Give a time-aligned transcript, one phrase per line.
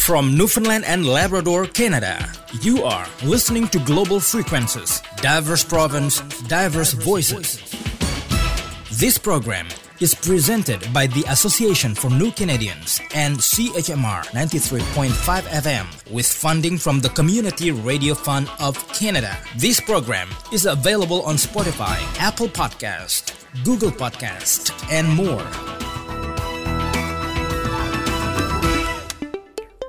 [0.00, 2.18] From Newfoundland and Labrador, Canada,
[2.62, 7.60] you are listening to Global Frequencies, diverse province, diverse voices.
[8.98, 9.68] This program
[10.00, 17.00] is presented by the Association for New Canadians and CHMR 93.5 FM with funding from
[17.00, 19.36] the Community Radio Fund of Canada.
[19.58, 25.46] This program is available on Spotify, Apple Podcast, Google Podcast, and more.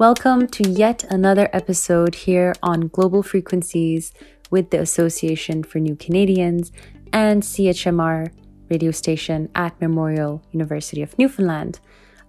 [0.02, 4.12] Welcome to yet another episode here on Global Frequencies
[4.50, 6.72] with the Association for New Canadians
[7.14, 8.32] and CHMR
[8.68, 11.80] radio station at Memorial University of Newfoundland.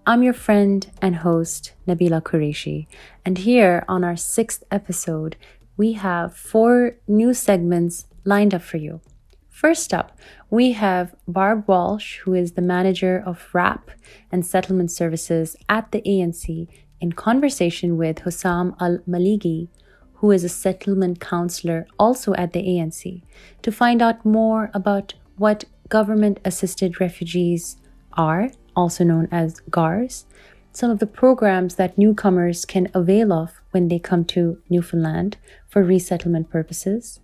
[0.06, 2.88] I'm your friend and host, Nabila Qureshi,
[3.24, 5.36] and here on our sixth episode,
[5.78, 9.00] we have four new segments lined up for you.
[9.48, 10.18] First up,
[10.50, 13.90] we have Barb Walsh, who is the manager of RAP
[14.30, 16.68] and settlement services at the ANC
[17.02, 19.68] in conversation with Hussam Al Maligi,
[20.14, 23.22] who is a settlement counselor also at the ANC,
[23.60, 27.76] to find out more about what government assisted refugees
[28.12, 30.26] are, also known as GARs,
[30.70, 35.36] some of the programs that newcomers can avail of when they come to Newfoundland
[35.68, 37.18] for resettlement purposes,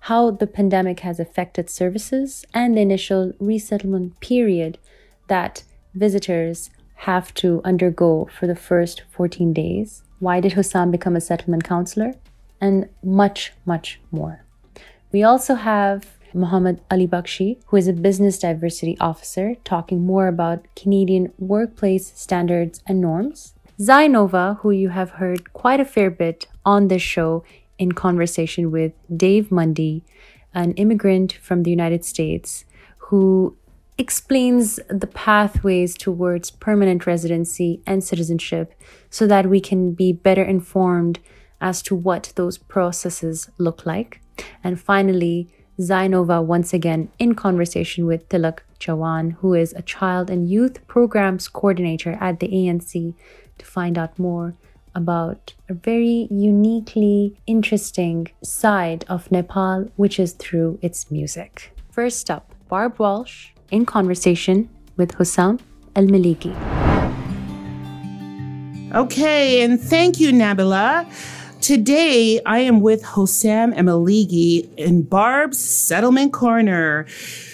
[0.00, 4.78] how the pandemic has affected services, and the initial resettlement period
[5.26, 10.02] that visitors have to undergo for the first 14 days?
[10.18, 12.14] Why did Hussam become a settlement counselor?
[12.60, 14.44] And much, much more.
[15.12, 20.66] We also have Mohammed Ali Bakshi, who is a business diversity officer, talking more about
[20.74, 23.54] Canadian workplace standards and norms.
[23.78, 27.44] Zainova, who you have heard quite a fair bit on this show
[27.78, 30.02] in conversation with Dave Mundy,
[30.54, 32.64] an immigrant from the United States
[32.96, 33.56] who
[33.98, 38.74] explains the pathways towards permanent residency and citizenship
[39.10, 41.18] so that we can be better informed
[41.60, 44.20] as to what those processes look like.
[44.62, 45.48] And finally,
[45.80, 51.48] Zainova once again in conversation with Tilak Chawan, who is a child and youth programs
[51.48, 53.14] coordinator at the ANC,
[53.58, 54.54] to find out more
[54.94, 61.72] about a very uniquely interesting side of Nepal, which is through its music.
[61.90, 65.60] First up, Barb Walsh in conversation with Hussam
[65.94, 66.54] Al Maliki.
[68.94, 71.06] Okay, and thank you, Nabila.
[71.60, 77.06] Today, I am with Hussam Emaligi in Barb's Settlement Corner.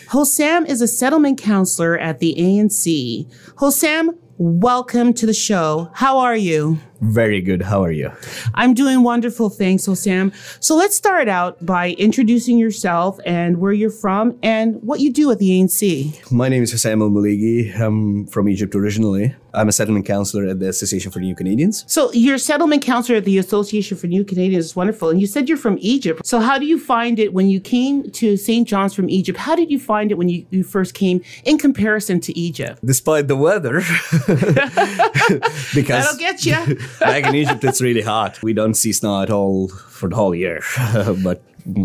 [0.09, 3.27] Hussam is a settlement counselor at the ANC.
[3.57, 5.91] Hussam, welcome to the show.
[5.95, 6.79] How are you?
[7.03, 7.63] Very good.
[7.63, 8.13] How are you?
[8.55, 9.51] I'm doing wonderful.
[9.51, 10.33] Thanks, Hussam.
[10.61, 15.33] So let's start out by introducing yourself and where you're from and what you do
[15.33, 16.31] at the ANC.
[16.31, 17.77] My name is Hussam Al Maligi.
[17.79, 19.35] I'm from Egypt originally.
[19.55, 21.85] I'm a settlement counselor at the Association for New Canadians.
[21.87, 25.11] So you're a settlement counselor at the Association for New Canadians is wonderful.
[25.11, 26.25] And you said you're from Egypt.
[26.25, 28.67] So how do you find it when you came to St.
[28.67, 29.39] John's from Egypt?
[29.39, 32.79] How did you find it when you, you first came in comparison to Egypt?
[32.85, 33.81] Despite the weather,
[35.75, 36.79] because That'll get you.
[37.01, 38.43] back in Egypt it's really hot.
[38.43, 40.63] We don't see snow at all for the whole year,
[41.25, 41.43] but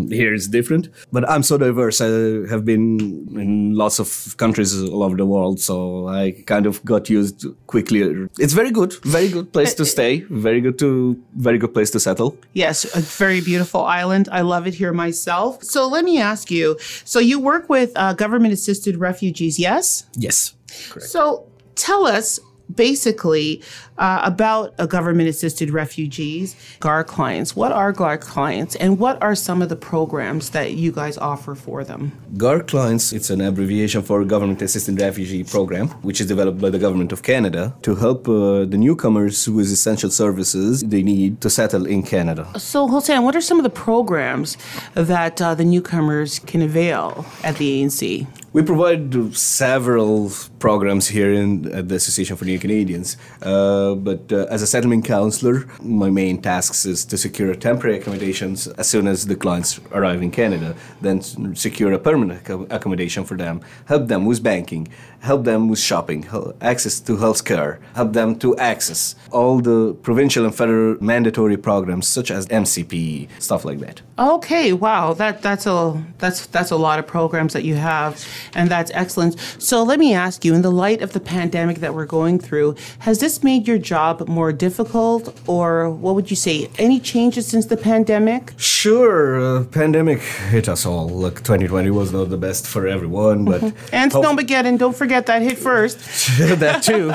[0.08, 0.88] here it's different.
[1.12, 2.00] But I'm so diverse.
[2.00, 2.08] I
[2.48, 7.08] have been in lots of countries all over the world, so I kind of got
[7.08, 8.00] used quickly.
[8.38, 12.00] It's very good, very good place to stay, very good to, very good place to
[12.00, 12.36] settle.
[12.52, 14.28] Yes, a very beautiful island.
[14.32, 15.62] I love it here myself.
[15.62, 16.76] So let me ask you.
[17.04, 20.06] So you work with uh, government-assisted refugees, yes?
[20.16, 20.54] Yes,
[20.90, 21.08] correct.
[21.08, 22.40] So tell us
[22.74, 23.62] basically
[23.98, 27.56] uh, about a government assisted refugees, GAR clients.
[27.56, 31.54] What are GAR clients and what are some of the programs that you guys offer
[31.54, 32.12] for them?
[32.36, 36.78] GAR clients, it's an abbreviation for Government Assisted Refugee Program, which is developed by the
[36.78, 41.86] Government of Canada to help uh, the newcomers with essential services they need to settle
[41.86, 42.46] in Canada.
[42.58, 44.56] So, Hussam, what are some of the programs
[44.94, 48.26] that uh, the newcomers can avail at the ANC?
[48.52, 53.16] We provide several programs here in at the Association for New Canadians.
[53.42, 58.66] Uh, but uh, as a settlement counselor, my main tasks is to secure temporary accommodations
[58.66, 61.20] as soon as the clients arrive in Canada, then
[61.54, 64.88] secure a permanent accommodation for them, help them with banking,
[65.20, 66.26] help them with shopping,
[66.60, 72.06] access to health care, help them to access all the provincial and federal mandatory programs
[72.06, 74.00] such as MCP, stuff like that.
[74.18, 78.24] Okay, wow, that that's a that's that's a lot of programs that you have,
[78.54, 79.38] and that's excellent.
[79.58, 82.38] So let me ask you you, in the light of the pandemic that we're going
[82.46, 82.74] through,
[83.06, 86.56] has this made your job more difficult, or what would you say?
[86.78, 88.42] Any changes since the pandemic?
[88.56, 90.20] Sure, uh, pandemic
[90.54, 91.08] hit us all.
[91.24, 93.60] Look, 2020 was not the best for everyone, but
[93.92, 95.98] And hope- Snowmageddon, don't forget that hit first.
[96.64, 97.06] that too.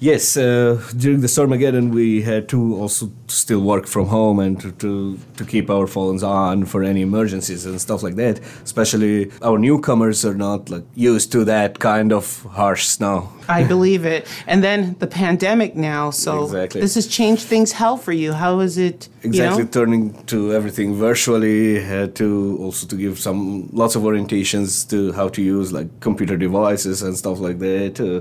[0.10, 4.72] yes, uh, during the Stormageddon, we had to also still work from home and to,
[4.72, 8.40] to, to keep our phones on for any emergencies and stuff like that.
[8.64, 12.24] Especially our newcomers are not like used to that kind of
[12.62, 13.16] harsh snow.
[13.58, 14.22] I believe it.
[14.46, 16.80] And then the pandemic now, so Exactly.
[16.84, 18.30] this has changed things hell for you.
[18.44, 19.08] How is it?
[19.22, 19.70] you Exactly, know?
[19.78, 21.80] turning to everything virtually.
[21.80, 22.28] Had to
[22.64, 27.16] also to give some lots of orientations to how to use like computer devices and
[27.16, 27.92] stuff like that.
[28.00, 28.20] Uh,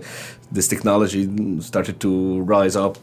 [0.52, 1.28] this technology
[1.62, 2.98] started to rise up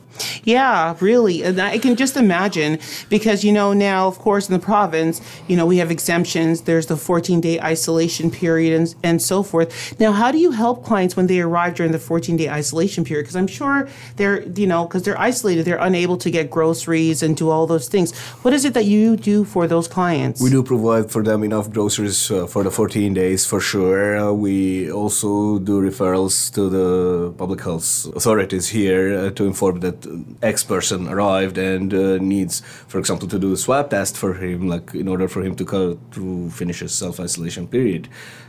[0.45, 1.43] Yeah, really.
[1.43, 5.57] And I can just imagine because, you know, now, of course, in the province, you
[5.57, 6.63] know, we have exemptions.
[6.63, 9.99] There's the 14 day isolation period and, and so forth.
[9.99, 13.25] Now, how do you help clients when they arrive during the 14 day isolation period?
[13.25, 17.37] Because I'm sure they're, you know, because they're isolated, they're unable to get groceries and
[17.37, 18.17] do all those things.
[18.43, 20.41] What is it that you do for those clients?
[20.41, 24.17] We do provide for them enough groceries uh, for the 14 days for sure.
[24.17, 30.07] Uh, we also do referrals to the public health authorities here uh, to inform that
[30.43, 34.69] X person arrived and uh, needs, for example, to do a swab test for him,
[34.69, 38.09] like in order for him to go to finish his self isolation period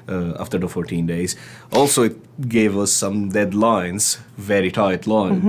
[0.09, 1.35] uh, after the 14 days.
[1.71, 5.41] Also, it gave us some deadlines, very tight line,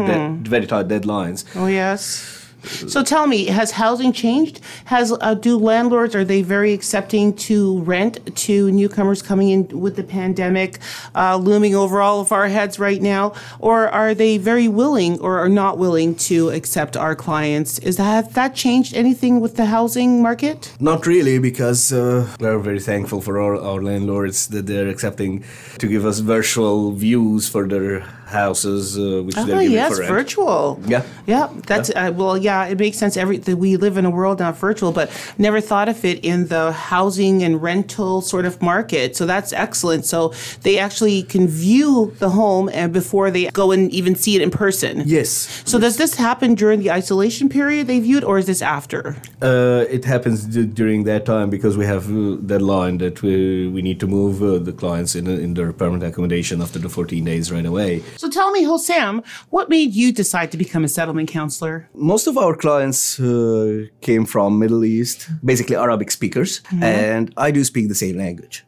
[0.42, 1.44] de- very tight deadlines.
[1.54, 2.45] Oh yes.
[2.66, 4.60] So tell me, has housing changed?
[4.86, 9.96] Has uh, do landlords are they very accepting to rent to newcomers coming in with
[9.96, 10.78] the pandemic
[11.14, 15.38] uh, looming over all of our heads right now, or are they very willing or
[15.38, 17.78] are not willing to accept our clients?
[17.78, 20.72] Is that that changed anything with the housing market?
[20.80, 25.44] Not really, because uh, we're very thankful for our landlords that they're accepting
[25.78, 30.80] to give us virtual views for their houses, uh, which Oh they're yes, virtual.
[30.86, 31.02] Yeah.
[31.26, 31.48] yeah.
[31.66, 32.66] That's Uh, well, yeah.
[32.66, 33.16] It makes sense.
[33.16, 36.48] Every that we live in a world now virtual, but never thought of it in
[36.48, 39.16] the housing and rental sort of market.
[39.16, 40.04] So that's excellent.
[40.04, 40.32] So
[40.62, 44.50] they actually can view the home and before they go and even see it in
[44.50, 45.02] person.
[45.06, 45.62] Yes.
[45.64, 49.16] So does this happen during the isolation period they viewed, or is this after?
[49.40, 53.82] Uh, it happens d- during that time because we have uh, deadline that we, we
[53.82, 57.52] need to move uh, the clients in, in their permanent accommodation after the 14 days
[57.52, 58.02] right away.
[58.16, 61.88] So tell me, Hussam, what made you decide to become a settlement counselor?
[61.94, 67.62] Most of our clients uh, came from Middle East, basically Arabic speakers, and I do
[67.64, 68.64] speak the same language.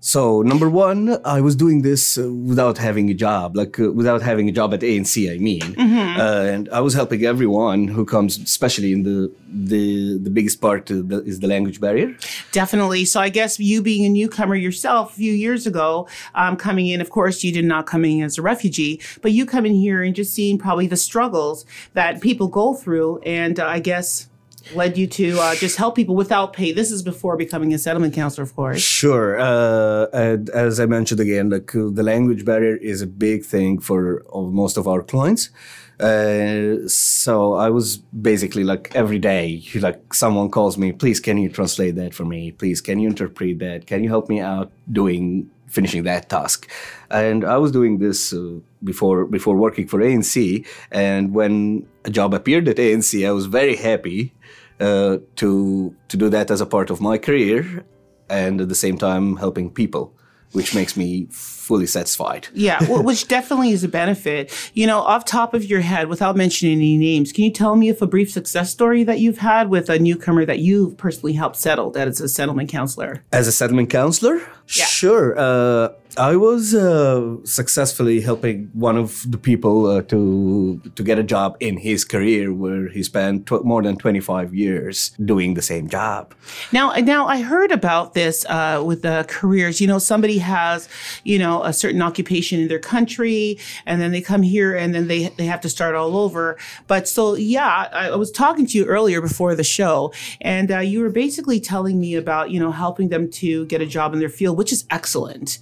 [0.00, 4.22] So number one, I was doing this uh, without having a job, like uh, without
[4.22, 5.14] having a job at ANC.
[5.34, 5.74] I mean,
[6.18, 10.86] uh, and I was helping everyone who comes, especially in the the the biggest part
[10.86, 12.16] the, is the language barrier.
[12.52, 13.04] Definitely.
[13.04, 17.00] So I guess you being a newcomer yourself a few years ago, um, coming in,
[17.00, 20.02] of course, you did not come in as a refugee, but you come in here
[20.02, 21.64] and just seeing probably the struggles
[21.94, 24.28] that people go through, and uh, I guess
[24.74, 26.72] led you to uh, just help people without pay.
[26.72, 28.80] This is before becoming a settlement counselor, of course.
[28.80, 29.38] Sure.
[29.38, 33.78] Uh, and as I mentioned again, like uh, the language barrier is a big thing
[33.78, 35.50] for most of our clients.
[35.98, 41.48] Uh, so I was basically like every day, like someone calls me, please, can you
[41.48, 42.52] translate that for me?
[42.52, 43.86] Please, can you interpret that?
[43.86, 46.70] Can you help me out doing finishing that task?
[47.10, 50.66] And I was doing this uh, before before working for ANC.
[50.90, 54.34] And when a job appeared at ANC, I was very happy
[54.80, 57.84] uh, to to do that as a part of my career
[58.28, 60.12] and at the same time helping people,
[60.52, 61.28] which makes me
[61.66, 62.46] fully satisfied.
[62.54, 64.52] Yeah, which definitely is a benefit.
[64.74, 67.88] You know, off top of your head, without mentioning any names, can you tell me
[67.88, 71.56] if a brief success story that you've had with a newcomer that you've personally helped
[71.56, 73.24] settle that is a settlement counselor?
[73.32, 74.40] As a settlement counselor?
[74.68, 74.84] Yeah.
[74.84, 75.38] Sure.
[75.38, 81.22] Uh, I was uh, successfully helping one of the people uh, to to get a
[81.22, 85.88] job in his career where he spent tw- more than 25 years doing the same
[85.88, 86.34] job.
[86.72, 89.80] Now, now I heard about this uh, with the careers.
[89.80, 90.88] You know, somebody has,
[91.24, 95.08] you know, a certain occupation in their country, and then they come here, and then
[95.08, 96.56] they they have to start all over.
[96.86, 100.78] But so, yeah, I, I was talking to you earlier before the show, and uh,
[100.78, 104.18] you were basically telling me about, you know, helping them to get a job in
[104.18, 105.58] their field, which is excellent.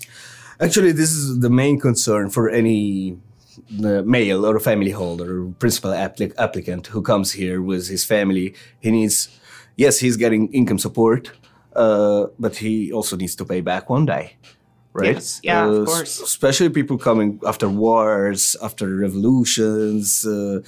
[0.60, 3.16] Actually, this is the main concern for any
[3.84, 8.54] uh, male or family holder principal applic- applicant who comes here with his family.
[8.80, 9.28] He needs,
[9.76, 11.32] yes, he's getting income support,
[11.74, 14.36] uh, but he also needs to pay back one day.
[14.94, 15.14] Right?
[15.14, 15.40] Yes.
[15.42, 16.20] Yeah, of Uh, s- course.
[16.22, 20.60] Especially people coming after wars, after revolutions, uh,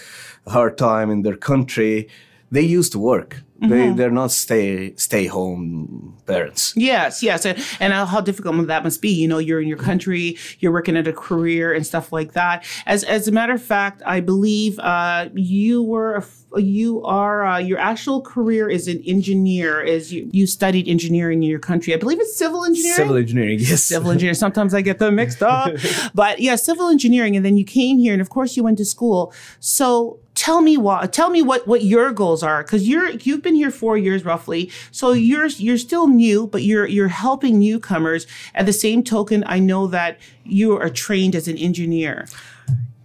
[0.47, 2.09] hard time in their country.
[2.51, 3.43] They used to work.
[3.61, 6.75] They they're not stay stay home parents.
[6.77, 9.09] Yes, yes, and, and how difficult that must be.
[9.09, 12.65] You know, you're in your country, you're working at a career and stuff like that.
[12.85, 17.45] As as a matter of fact, I believe uh, you were a f- you are
[17.45, 19.81] uh, your actual career is an engineer.
[19.81, 21.95] Is you you studied engineering in your country?
[21.95, 22.97] I believe it's civil engineering.
[22.97, 23.85] Civil engineering, yes.
[23.85, 24.35] Civil engineering.
[24.35, 25.73] Sometimes I get them mixed up,
[26.15, 27.37] but yeah, civil engineering.
[27.37, 29.33] And then you came here, and of course you went to school.
[29.61, 33.55] So tell me what tell me what what your goals are because you're you've been
[33.55, 38.67] here four years roughly so you're you're still new but you're you're helping newcomers at
[38.67, 42.27] the same token i know that you are trained as an engineer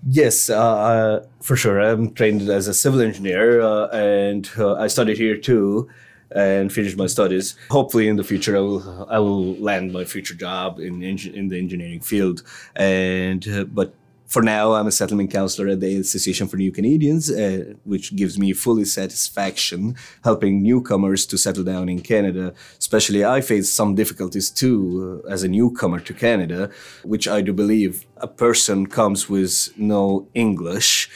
[0.07, 1.79] Yes, uh, uh, for sure.
[1.79, 5.89] I'm trained as a civil engineer, uh, and uh, I studied here too,
[6.31, 7.55] and finished my studies.
[7.69, 11.57] Hopefully, in the future, I will I will land my future job in in the
[11.59, 12.41] engineering field.
[12.75, 13.93] And uh, but
[14.31, 18.39] for now, I'm a settlement counselor at the Association for New Canadians, uh, which gives
[18.39, 22.53] me fully satisfaction helping newcomers to settle down in Canada.
[22.79, 26.69] Especially, I face some difficulties too uh, as a newcomer to Canada,
[27.03, 31.09] which I do believe a person comes with no English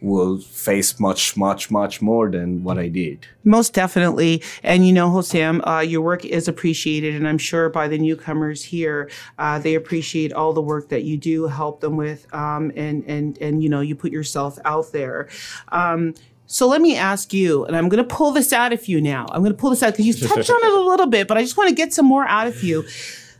[0.00, 3.26] will face much, much, much more than what I did.
[3.44, 4.42] Most definitely.
[4.62, 7.14] And you know, Hussam, uh, your work is appreciated.
[7.14, 11.16] And I'm sure by the newcomers here, uh, they appreciate all the work that you
[11.16, 12.32] do help them with.
[12.34, 15.28] Um, and, and, and, you know, you put yourself out there.
[15.68, 16.14] Um,
[16.46, 19.26] so let me ask you, and I'm going to pull this out of you now.
[19.30, 21.36] I'm going to pull this out because you touched on it a little bit, but
[21.36, 22.84] I just want to get some more out of you.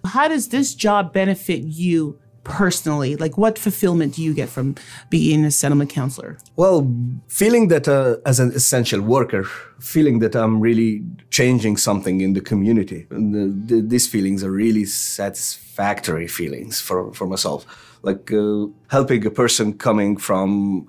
[0.05, 3.17] How does this job benefit you personally?
[3.17, 4.75] Like, what fulfillment do you get from
[5.09, 6.39] being a settlement counselor?
[6.57, 6.93] Well,
[7.29, 9.45] feeling that uh, as an essential worker,
[9.79, 14.51] feeling that I'm really changing something in the community, and the, the, these feelings are
[14.51, 17.67] really satisfactory feelings for, for myself.
[18.03, 20.89] Like uh, helping a person coming from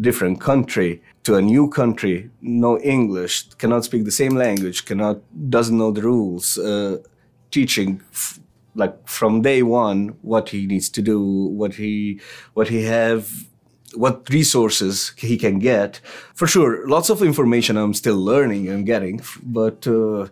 [0.00, 5.18] different country to a new country, no English, cannot speak the same language, cannot
[5.50, 6.98] doesn't know the rules, uh,
[7.50, 8.00] teaching.
[8.12, 8.40] F-
[8.78, 11.20] like from day one, what he needs to do,
[11.60, 12.20] what he,
[12.54, 13.48] what he have
[13.94, 16.00] what resources he can get.
[16.34, 20.28] For sure, lots of information I'm still learning and getting, but uh,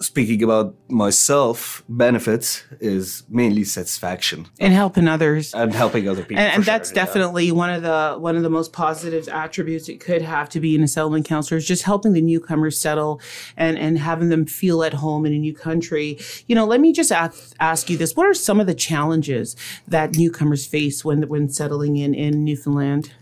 [0.00, 5.52] speaking about myself, benefits is mainly satisfaction And helping others.
[5.54, 6.42] and helping other people.
[6.42, 7.04] and, and that's sure, yeah.
[7.04, 10.74] definitely one of the one of the most positive attributes it could have to be
[10.74, 13.20] in a settlement counselor is just helping the newcomers settle
[13.56, 16.92] and and having them feel at home in a new country you know let me
[16.92, 19.54] just ask, ask you this what are some of the challenges
[19.86, 23.12] that newcomers face when when settling in in newfoundland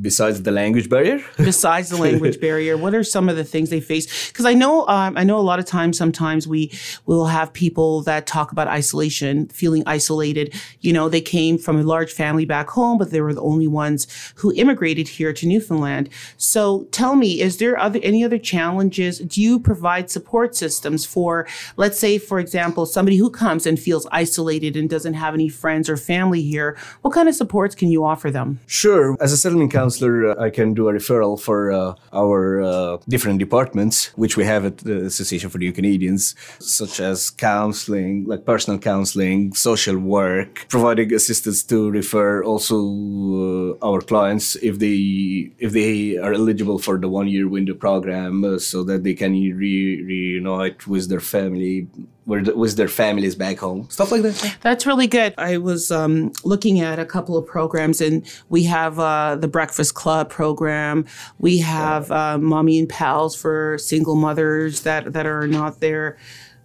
[0.00, 3.80] Besides the language barrier, besides the language barrier what are some of the things they
[3.80, 4.30] face?
[4.30, 6.70] Because i know um, i know a lot of times sometimes we
[7.06, 10.54] will have people that talk about isolation feeling isolated.
[10.80, 13.66] You know they came from a large family back home but they were the only
[13.66, 16.08] ones who immigrated here to newfoundland.
[16.36, 19.18] So tell me is there other any other challenges?
[19.18, 21.46] Do you provide support systems for
[21.76, 25.88] let's say for example somebody who comes and feels isolated and doesn't have any friends
[25.88, 26.76] or family here?
[27.00, 28.60] What kind of supports can you offer them?
[28.66, 29.16] Sure.
[29.20, 33.38] As a settlement counselor, uh, I can do a referral for uh, our uh, different
[33.38, 38.78] departments, which we have at the Association for New Canadians, such as counseling, like personal
[38.78, 46.34] counseling, social work, providing assistance to refer also our clients if they if they are
[46.34, 51.20] eligible for the one year window program, so that they can re- reunite with their
[51.20, 51.88] family.
[52.24, 54.56] With with their families back home, stuff like that.
[54.60, 55.34] That's really good.
[55.38, 59.94] I was um, looking at a couple of programs, and we have uh, the Breakfast
[59.94, 61.04] Club program.
[61.40, 66.16] We have uh, Mommy and Pals for single mothers that that are not there.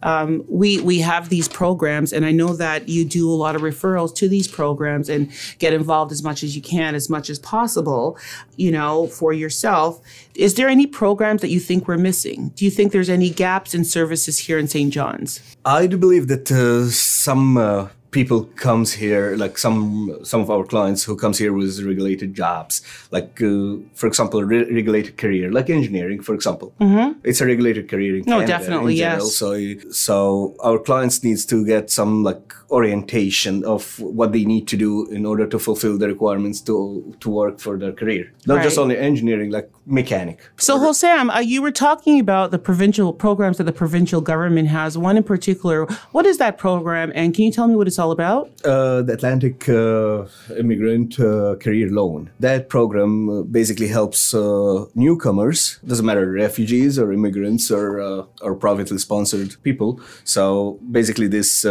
[0.04, 3.62] Um, we we have these programs, and I know that you do a lot of
[3.62, 7.40] referrals to these programs and get involved as much as you can, as much as
[7.40, 8.18] possible.
[8.56, 10.02] You know, for yourself.
[10.36, 12.50] Is there any programs that you think we're missing?
[12.56, 14.94] Do you think there's any gaps in services here in St.
[14.94, 15.42] John's?
[15.66, 20.64] I do believe that uh, some uh, people comes here, like some some of our
[20.66, 25.52] clients who comes here with regulated jobs, like uh, for example, a re- regulated career,
[25.52, 26.74] like engineering, for example.
[27.24, 29.26] It's a regulated career in No, Canada definitely, in general.
[29.26, 29.36] yes.
[29.36, 34.78] So so our clients needs to get some like orientation of what they need to
[34.78, 38.78] do in order to fulfill the requirements to to work for their career, not just
[38.78, 40.40] only engineering, like mechanic.
[40.58, 44.98] So, Hussam, uh, you were talking about the provincial programs that the provincial government has.
[44.98, 45.86] One in particular.
[46.12, 48.52] What is that program, and can you tell me what it's all about?
[48.68, 50.26] uh, the Atlantic uh,
[50.58, 52.30] Immigrant uh, Career Loan.
[52.40, 58.56] That program uh, basically helps uh, newcomers, doesn't matter refugees or immigrants or uh, or
[58.56, 60.00] privately sponsored people.
[60.24, 61.66] So basically, this.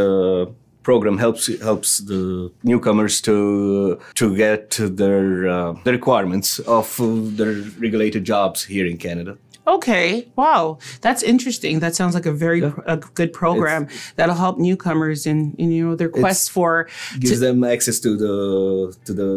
[0.86, 3.34] Program helps helps the newcomers to
[4.14, 7.06] to get their uh, the requirements of uh,
[7.38, 9.32] their regulated jobs here in Canada.
[9.66, 10.28] Okay.
[10.36, 10.78] Wow.
[11.00, 11.80] That's interesting.
[11.80, 12.94] That sounds like a very Yeah.
[12.94, 16.86] a good program that'll help newcomers in, in you know their quest for
[17.18, 18.34] gives them access to the
[19.06, 19.28] to the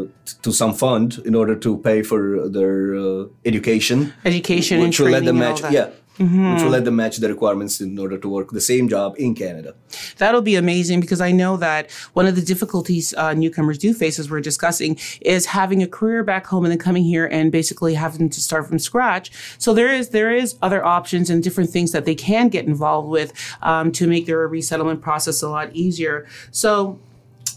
[0.44, 5.10] to some fund in order to pay for their uh, education, education and which will
[5.18, 5.62] let them match.
[5.62, 5.74] that.
[6.20, 6.54] Yeah.
[6.54, 9.36] Which will let them match the requirements in order to work the same job in
[9.36, 9.74] Canada.
[10.18, 14.20] That'll be amazing because I know that one of the difficulties uh, newcomers do face,
[14.20, 17.94] as we're discussing, is having a career back home and then coming here and basically
[17.94, 19.32] having to start from scratch.
[19.58, 23.08] So there is there is other options and different things that they can get involved
[23.08, 26.28] with um, to make their resettlement process a lot easier.
[26.52, 27.00] So.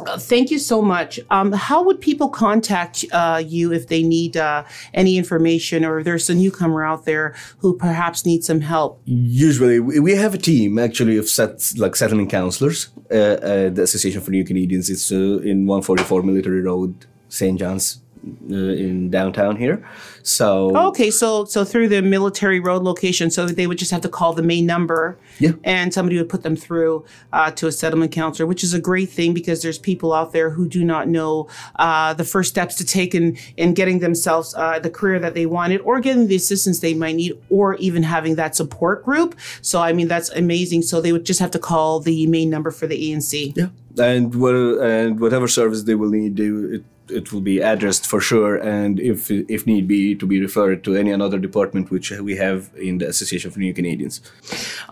[0.01, 1.21] Uh, thank you so much.
[1.31, 6.05] Um, how would people contact uh, you if they need uh, any information or if
[6.05, 9.01] there's a newcomer out there who perhaps needs some help?
[9.05, 12.89] Usually, we have a team actually of set, like settlement counselors.
[13.11, 17.59] Uh, uh, the Association for New Canadians is uh, in 144 Military Road, St.
[17.59, 18.03] John's,
[18.51, 19.85] uh, in downtown here.
[20.23, 24.09] So Okay, so so through the military road location, so they would just have to
[24.09, 25.53] call the main number, Yeah.
[25.65, 29.11] and somebody would put them through uh, to a settlement counselor, which is a great
[29.11, 32.85] thing because there's people out there who do not know uh, the first steps to
[32.85, 36.79] take in in getting themselves uh, the career that they wanted, or getting the assistance
[36.81, 39.35] they might need, or even having that support group.
[39.63, 40.83] So I mean that's amazing.
[40.83, 43.53] So they would just have to call the main number for the ANC.
[43.57, 48.07] Yeah, and what and whatever service they will need, they, it it will be addressed
[48.07, 52.11] for sure, and if if need be, to be referred to any another department which
[52.11, 54.21] we have in the Association for New Canadians.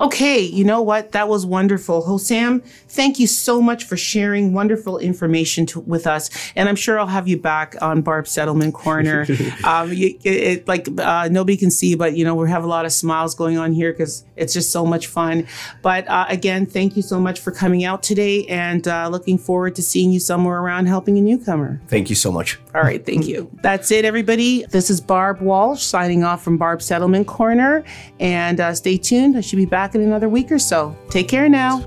[0.01, 1.13] Okay, you know what?
[1.13, 2.03] That was wonderful.
[2.03, 6.31] Hussam, thank you so much for sharing wonderful information to, with us.
[6.57, 9.27] And I'm sure I'll have you back on Barb Settlement Corner.
[9.65, 12.67] um, you, it, it- like uh, nobody can see, but you know we have a
[12.67, 15.47] lot of smiles going on here because it's just so much fun.
[15.83, 19.75] But uh, again, thank you so much for coming out today, and uh, looking forward
[19.77, 21.81] to seeing you somewhere around helping a newcomer.
[21.89, 22.59] Thank you so much.
[22.75, 23.51] All right, thank you.
[23.63, 24.65] That's it, everybody.
[24.67, 27.85] This is Barb Walsh signing off from Barb Settlement Corner.
[28.19, 29.37] And uh, stay tuned.
[29.37, 30.97] I should be back in another week or so.
[31.11, 31.85] Take care now.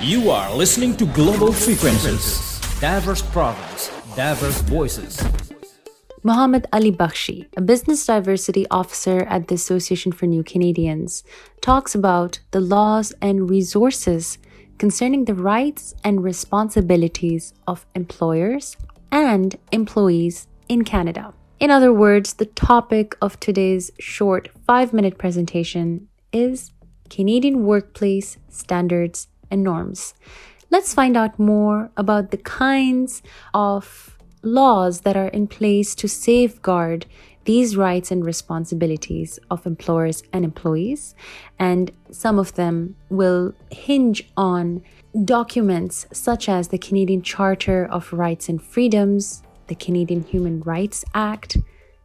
[0.00, 5.47] You are listening to Global Frequencies, diverse province, diverse voices.
[6.24, 11.22] Mohammed Ali Bakshi, a business diversity officer at the Association for New Canadians,
[11.60, 14.38] talks about the laws and resources
[14.78, 18.76] concerning the rights and responsibilities of employers
[19.12, 21.34] and employees in Canada.
[21.60, 26.72] In other words, the topic of today's short five minute presentation is
[27.10, 30.14] Canadian workplace standards and norms.
[30.70, 33.22] Let's find out more about the kinds
[33.54, 37.06] of laws that are in place to safeguard
[37.44, 41.14] these rights and responsibilities of employers and employees.
[41.58, 44.82] And some of them will hinge on
[45.24, 51.56] documents such as the Canadian Charter of Rights and Freedoms, the Canadian Human Rights Act,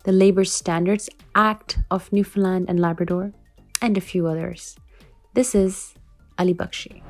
[0.06, 3.34] the Labour Standards Act of Newfoundland and Labrador,
[3.82, 4.78] and a few others.
[5.34, 5.93] This is
[6.38, 7.02] Ali Bakshi.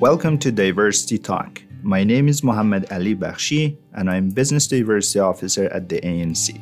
[0.00, 1.62] Welcome to Diversity Talk.
[1.82, 6.60] My name is Mohammed Ali Bakshi and I'm Business Diversity Officer at the ANC.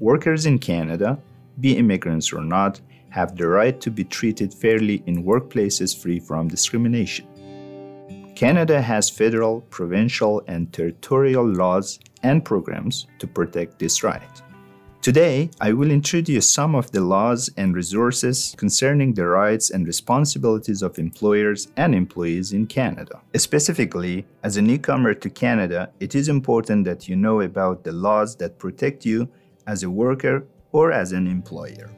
[0.00, 1.16] Workers in Canada,
[1.60, 6.48] be immigrants or not, have the right to be treated fairly in workplaces free from
[6.48, 7.26] discrimination.
[8.34, 14.42] Canada has federal, provincial, and territorial laws and programs to protect this right.
[15.06, 20.82] Today, I will introduce some of the laws and resources concerning the rights and responsibilities
[20.82, 23.20] of employers and employees in Canada.
[23.36, 28.34] Specifically, as a newcomer to Canada, it is important that you know about the laws
[28.38, 29.28] that protect you
[29.68, 31.88] as a worker or as an employer.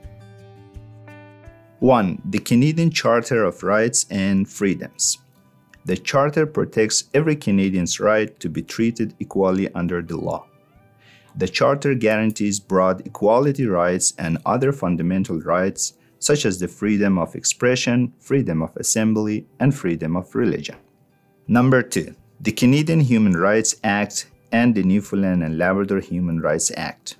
[1.78, 2.20] 1.
[2.26, 5.16] The Canadian Charter of Rights and Freedoms.
[5.86, 10.47] The Charter protects every Canadian's right to be treated equally under the law.
[11.38, 17.36] The Charter guarantees broad equality rights and other fundamental rights, such as the freedom of
[17.36, 20.74] expression, freedom of assembly, and freedom of religion.
[21.46, 27.18] Number two, the Canadian Human Rights Act and the Newfoundland and Labrador Human Rights Act.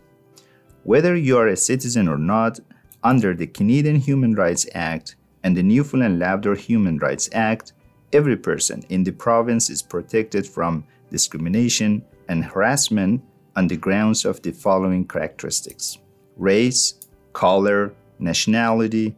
[0.82, 2.58] Whether you are a citizen or not,
[3.04, 7.72] under the Canadian Human Rights Act and the Newfoundland Labrador Human Rights Act,
[8.12, 13.22] every person in the province is protected from discrimination and harassment
[13.56, 15.98] on the grounds of the following characteristics
[16.36, 16.94] race,
[17.32, 19.16] color, nationality,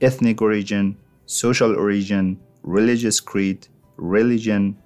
[0.00, 4.76] ethnic origin, social origin, religious creed, religion,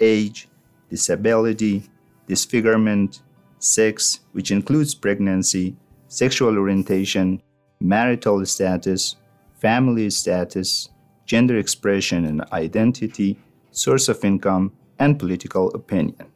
[0.00, 0.48] age,
[0.90, 1.82] disability,
[2.26, 3.22] disfigurement,
[3.58, 5.76] sex, which includes pregnancy,
[6.08, 7.42] sexual orientation,
[7.80, 9.16] marital status,
[9.60, 10.88] family status,
[11.26, 13.38] gender expression and identity,
[13.70, 16.26] source of income, and political opinion.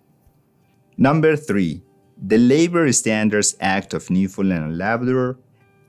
[0.96, 1.82] Number three,
[2.20, 5.38] the Labor Standards Act of Newfoundland and Labrador,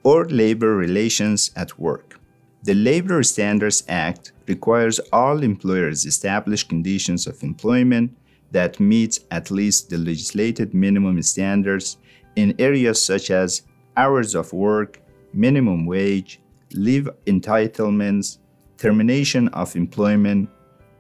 [0.04, 2.20] or Labor Relations at Work.
[2.64, 8.16] The Labor Standards Act requires all employers establish conditions of employment
[8.52, 11.98] that meet at least the legislated minimum standards
[12.36, 13.64] in areas such as
[13.98, 15.02] hours of work,
[15.34, 16.40] minimum wage,
[16.74, 18.38] leave entitlements,
[18.78, 20.50] termination of employment,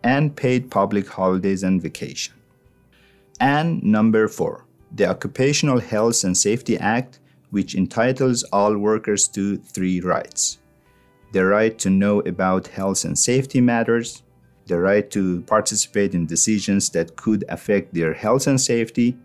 [0.03, 2.33] and paid public holidays and vacation.
[3.39, 7.19] And number four, the Occupational Health and Safety Act,
[7.51, 10.59] which entitles all workers to three rights
[11.31, 14.23] the right to know about health and safety matters,
[14.65, 19.17] the right to participate in decisions that could affect their health and safety,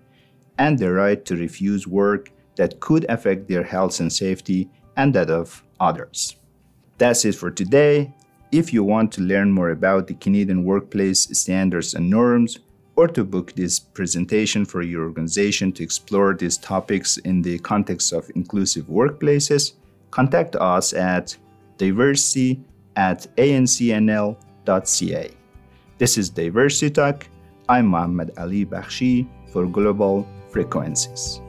[0.59, 5.31] and the right to refuse work that could affect their health and safety and that
[5.31, 6.37] of others.
[6.99, 8.15] That's it for today.
[8.53, 12.59] If you want to learn more about the Canadian workplace standards and norms,
[12.97, 18.13] or to book this presentation for your organization to explore these topics in the context
[18.13, 19.73] of inclusive workplaces,
[20.11, 21.37] contact us at
[21.77, 22.61] diversity
[22.97, 24.37] at ancnl.ca.
[25.99, 27.27] This is Diversity Talk.
[27.69, 31.41] I'm Mohammed Ali Bakhshi for Global Frequencies.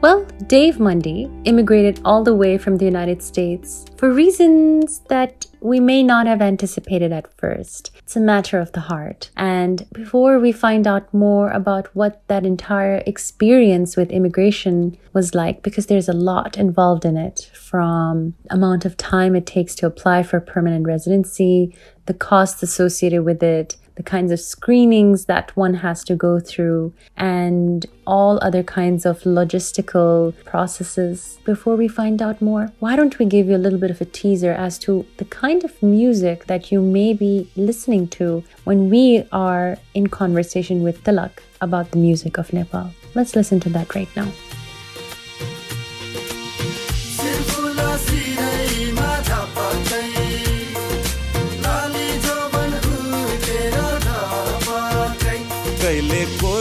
[0.00, 5.80] Well, Dave Mundy immigrated all the way from the United States for reasons that we
[5.80, 7.90] may not have anticipated at first.
[7.98, 9.30] It's a matter of the heart.
[9.36, 15.64] And before we find out more about what that entire experience with immigration was like,
[15.64, 20.22] because there's a lot involved in it from amount of time it takes to apply
[20.22, 21.74] for permanent residency,
[22.06, 26.94] the costs associated with it, the kinds of screenings that one has to go through,
[27.16, 31.38] and all other kinds of logistical processes.
[31.44, 34.04] Before we find out more, why don't we give you a little bit of a
[34.04, 39.26] teaser as to the kind of music that you may be listening to when we
[39.32, 42.90] are in conversation with Tilak about the music of Nepal?
[43.16, 44.30] Let's listen to that right now.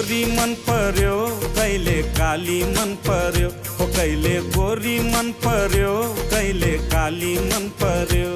[0.06, 1.14] मन पर्यो
[1.56, 5.94] कहिले काली मन पर्यो हो कहिले गोरी मन पर्यो
[6.32, 8.30] कहिले काली मन पर्यो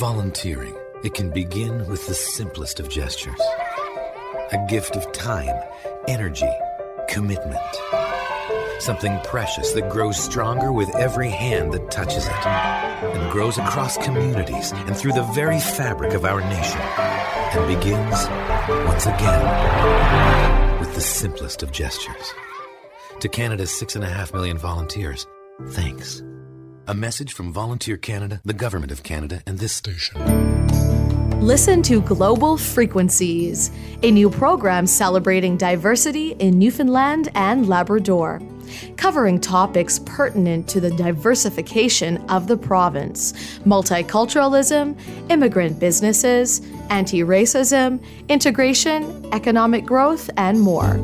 [0.00, 0.74] Volunteering.
[1.04, 3.42] It can begin with the simplest of gestures.
[4.52, 5.54] A gift of time,
[6.08, 6.52] energy,
[7.06, 7.80] commitment.
[8.78, 14.72] Something precious that grows stronger with every hand that touches it and grows across communities
[14.72, 17.13] and through the very fabric of our nation
[17.53, 18.27] and begins
[18.87, 22.33] once again with the simplest of gestures.
[23.19, 25.27] To Canada's six and a half million volunteers,
[25.69, 26.23] thanks.
[26.87, 30.21] A message from Volunteer Canada, the Government of Canada, and this station.
[31.41, 33.71] Listen to Global Frequencies,
[34.03, 38.41] a new program celebrating diversity in Newfoundland and Labrador
[38.97, 43.33] covering topics pertinent to the diversification of the province,
[43.65, 44.97] multiculturalism,
[45.29, 50.99] immigrant businesses, anti racism, integration, economic growth, and more.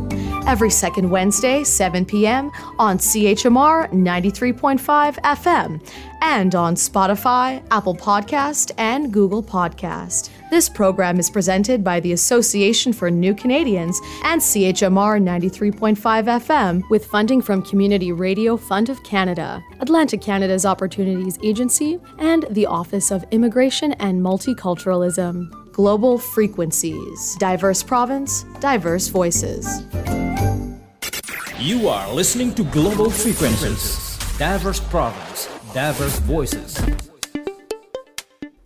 [0.47, 2.51] Every second Wednesday, 7 p.m.
[2.79, 10.29] on CHMR 93.5 FM and on Spotify, Apple Podcast, and Google Podcast.
[10.51, 17.05] This program is presented by the Association for New Canadians and CHMR 93.5 FM with
[17.05, 23.23] funding from Community Radio Fund of Canada, Atlantic Canada's Opportunities Agency, and the Office of
[23.31, 25.71] Immigration and Multiculturalism.
[25.71, 27.37] Global Frequencies.
[27.39, 29.85] Diverse province, diverse voices.
[31.59, 34.17] You are listening to Global Frequencies.
[34.37, 36.77] Diverse province, diverse voices.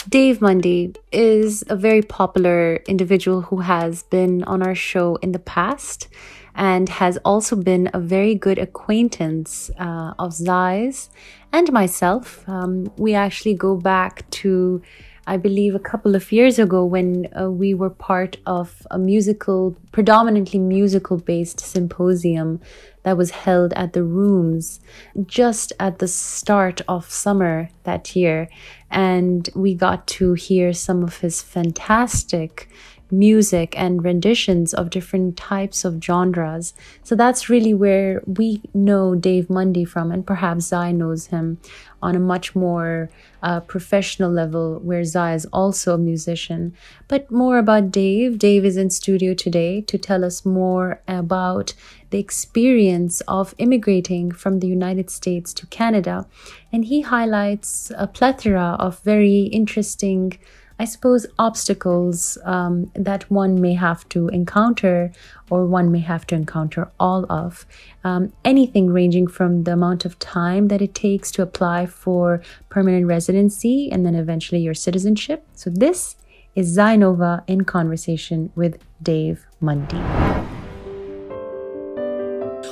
[0.07, 5.39] Dave Mundy is a very popular individual who has been on our show in the
[5.39, 6.07] past
[6.53, 11.09] and has also been a very good acquaintance uh, of Zai's
[11.51, 12.47] and myself.
[12.47, 14.81] Um, we actually go back to
[15.27, 19.75] I believe a couple of years ago when uh, we were part of a musical,
[19.91, 22.61] predominantly musical based symposium
[23.01, 24.79] that was held at the rooms
[25.25, 28.49] just at the start of summer that year.
[28.91, 32.69] And we got to hear some of his fantastic
[33.11, 36.73] music and renditions of different types of genres.
[37.03, 41.59] So that's really where we know Dave Mundy from, and perhaps Zai knows him
[42.01, 43.09] on a much more
[43.41, 46.73] uh, professional level, where Zai is also a musician.
[47.07, 48.39] But more about Dave.
[48.39, 51.73] Dave is in studio today to tell us more about
[52.09, 56.27] the experience of immigrating from the United States to Canada.
[56.71, 60.37] And he highlights a plethora of very interesting
[60.77, 65.11] I suppose, obstacles um, that one may have to encounter
[65.49, 67.65] or one may have to encounter all of.
[68.03, 73.05] Um, anything ranging from the amount of time that it takes to apply for permanent
[73.05, 75.47] residency and then eventually your citizenship.
[75.53, 76.17] So, this
[76.55, 80.44] is Zainova in conversation with Dave Mundy.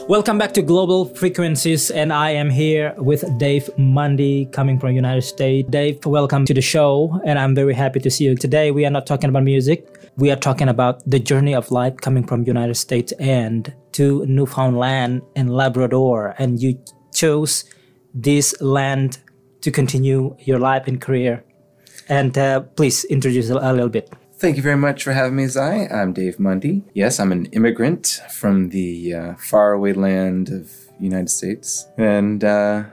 [0.10, 5.22] Welcome back to Global Frequencies, and I am here with Dave Mundy coming from United
[5.22, 5.70] States.
[5.70, 8.72] Dave, welcome to the show, and I'm very happy to see you today.
[8.72, 10.12] We are not talking about music.
[10.18, 15.22] We are talking about the journey of life coming from United States and to Newfoundland
[15.38, 16.78] and Labrador, and you
[17.14, 17.64] chose
[18.14, 19.20] this land
[19.62, 21.46] to continue your life and career.
[22.10, 24.12] And uh, please introduce a, a little bit.
[24.44, 25.88] Thank you very much for having me, Zai.
[25.88, 26.84] I'm Dave Mundy.
[26.94, 32.84] Yes, I'm an immigrant from the uh, faraway land of United States, and uh,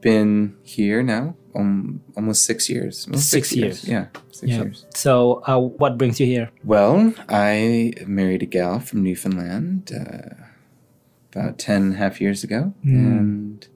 [0.00, 3.04] been here now um, almost six years.
[3.06, 3.84] Almost Six years.
[3.86, 4.62] Yeah, six Yeah.
[4.62, 4.86] years.
[4.94, 6.48] So, uh, what brings you here?
[6.64, 10.46] Well, I married a gal from Newfoundland uh,
[11.34, 13.68] about 10 and a half years ago, and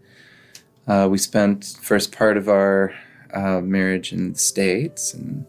[0.86, 2.94] uh, we spent first part of our
[3.34, 5.44] uh, marriage in the States and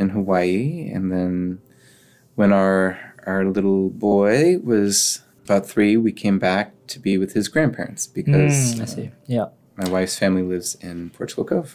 [0.00, 1.60] in Hawaii, and then
[2.34, 7.46] when our our little boy was about three, we came back to be with his
[7.48, 9.10] grandparents because Mm, I see.
[9.26, 9.46] Yeah.
[9.80, 11.70] my wife's family lives in Portugal Cove.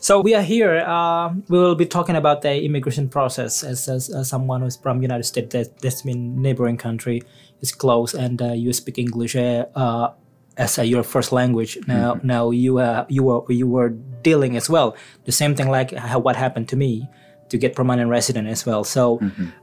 [0.00, 0.74] So we are here.
[0.86, 5.02] Uh, we will be talking about the immigration process as, as, as someone who's from
[5.02, 5.50] United States.
[5.54, 7.22] That, that's been neighboring country
[7.60, 10.12] is close, and uh, you speak English uh, uh,
[10.56, 11.78] as uh, your first language.
[11.88, 13.90] Now, now you uh, you were you were
[14.22, 14.88] dealing as well
[15.24, 17.06] the same thing like how, what happened to me
[17.50, 18.84] to get permanent resident as well.
[18.84, 19.18] So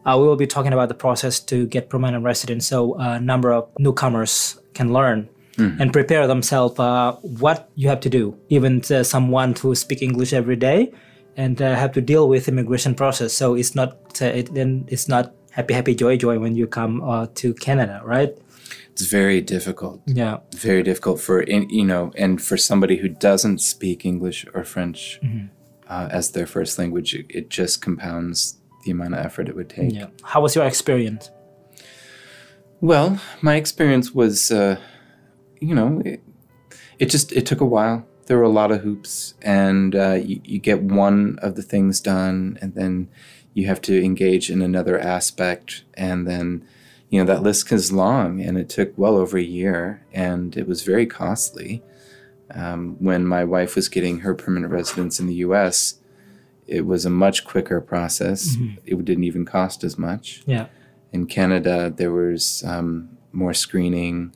[0.06, 2.64] uh, we will be talking about the process to get permanent resident.
[2.64, 8.10] So a number of newcomers can learn and prepare themselves uh, what you have to
[8.10, 8.36] do.
[8.50, 10.92] Even uh, someone who speak English every day
[11.38, 13.32] and uh, have to deal with immigration process.
[13.34, 13.90] So it's not
[14.22, 18.02] uh, it, then it's not happy happy joy joy when you come uh, to Canada,
[18.04, 18.36] right?
[18.92, 20.02] It's very difficult.
[20.06, 20.38] Yeah.
[20.56, 25.20] very difficult for in- you know and for somebody who doesn't speak english or french
[25.88, 29.70] uh, as their first language it, it just compounds the amount of effort it would
[29.70, 30.08] take Yeah.
[30.24, 31.30] How was your experience?
[32.82, 34.80] well my experience was uh,
[35.60, 36.22] you know it,
[37.00, 40.42] it just it took a while there were a lot of hoops and uh, you,
[40.44, 43.08] you get one of the things done and then
[43.54, 46.66] you have to engage in another aspect and then
[47.10, 50.68] you know that list is long and it took well over a year and it
[50.68, 51.82] was very costly
[52.54, 56.00] um, when my wife was getting her permanent residence in the us
[56.68, 58.56] it was a much quicker process.
[58.86, 60.44] It didn't even cost as much.
[60.46, 60.68] Yeah.
[61.12, 64.36] in Canada, there was um, more screening.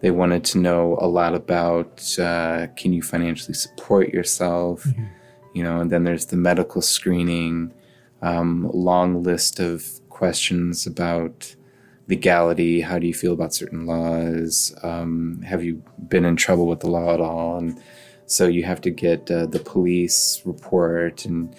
[0.00, 4.86] They wanted to know a lot about uh, can you financially support yourself,
[5.54, 7.72] you know, and then there's the medical screening,
[8.20, 11.54] um, long list of questions about
[12.10, 12.82] legality.
[12.82, 14.74] How do you feel about certain laws?
[14.82, 17.56] Um, have you been in trouble with the law at all?
[17.56, 17.80] And
[18.26, 21.54] so you have to get uh, the police report, and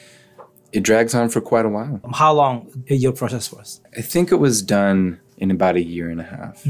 [0.72, 2.00] it drags on for quite a while.
[2.14, 3.82] How long your process was?
[3.98, 6.68] I think it was done in about a year and a half.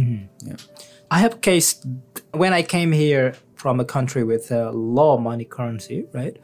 [1.12, 1.86] I have case
[2.32, 6.38] when I came here from a country with a low money currency, right?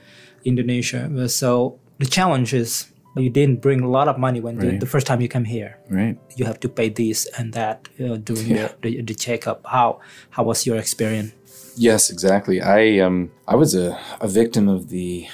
[0.44, 1.30] Indonesia.
[1.30, 4.80] So the challenge is you didn't bring a lot of money when the, Right.
[4.80, 5.78] the first time you come here.
[5.90, 6.18] Right.
[6.36, 9.66] You have to pay this and that uh, during the, the, the checkup.
[9.66, 10.00] How
[10.32, 11.34] how was your experience?
[11.76, 12.62] Yes, exactly.
[12.62, 15.28] I um I was a, a victim of the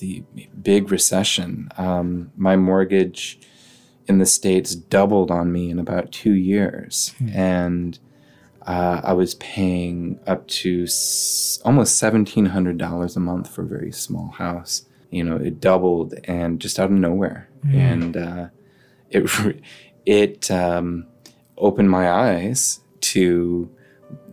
[0.00, 0.22] the
[0.62, 1.68] big recession.
[1.76, 3.38] Um, my mortgage
[4.06, 7.98] in the states doubled on me in about two years, and
[8.66, 13.66] uh, I was paying up to s- almost seventeen hundred dollars a month for a
[13.66, 14.84] very small house.
[15.12, 18.46] You know, it doubled and just out of nowhere, and uh,
[19.10, 19.30] it
[20.06, 21.06] it um,
[21.56, 22.80] opened my eyes
[23.12, 23.70] to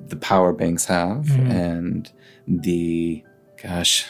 [0.08, 2.12] the power banks have and
[2.48, 3.24] the
[3.62, 4.06] gosh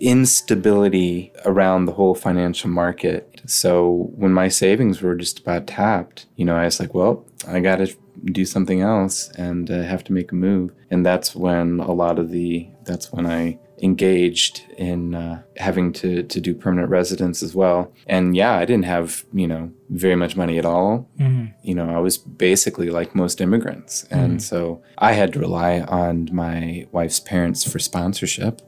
[0.00, 3.42] instability around the whole financial market.
[3.46, 7.60] So when my savings were just about tapped you know i was like well i
[7.60, 7.94] gotta
[8.26, 10.72] do something else and uh, have to make a move.
[10.90, 16.22] And that's when a lot of the that's when i engaged in uh, having to
[16.22, 20.36] to do permanent residence as well and yeah i didn't have you know very much
[20.36, 21.08] money at all
[21.62, 24.04] you know, I was basically like most immigrants.
[24.10, 28.60] And so I had to rely on my wife's parents for sponsorship,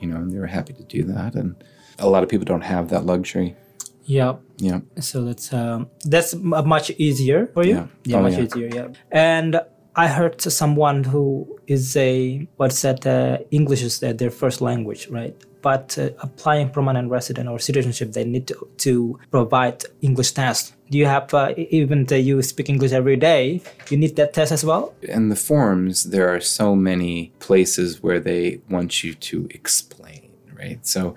[0.00, 1.34] you know, and they were happy to do that.
[1.34, 1.56] And
[1.98, 3.56] a lot of people don't have that luxury.
[4.04, 4.34] Yeah.
[4.58, 4.80] Yeah.
[5.00, 7.88] So that's um, that's much easier for you.
[8.04, 8.18] Yeah.
[8.18, 8.42] Oh, much yeah.
[8.42, 8.68] easier.
[8.72, 8.88] Yeah.
[9.10, 9.60] And
[9.96, 13.06] I heard someone who is a what's that?
[13.06, 15.36] Uh, English is their, first language, right?
[15.62, 20.74] But uh, applying permanent resident or citizenship, they need to, to provide English test.
[20.90, 23.62] Do you have uh, even you speak English every day?
[23.88, 24.94] You need that test as well.
[25.02, 30.86] in the forms there are so many places where they want you to explain right
[30.86, 31.14] so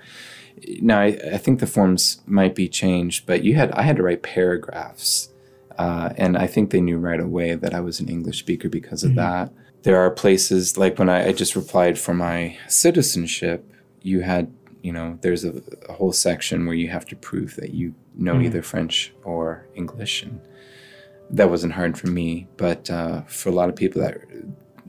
[0.80, 4.02] now I, I think the forms might be changed but you had i had to
[4.02, 5.30] write paragraphs
[5.78, 9.02] uh, and i think they knew right away that i was an english speaker because
[9.04, 9.52] of that.
[9.82, 13.64] There are places like when I, I just replied for my citizenship
[14.02, 17.70] you had you know there's a, a whole section where you have to prove that
[17.74, 20.40] you know either french or english and
[21.30, 24.18] that wasn't hard for me, but uh, for a lot of people, that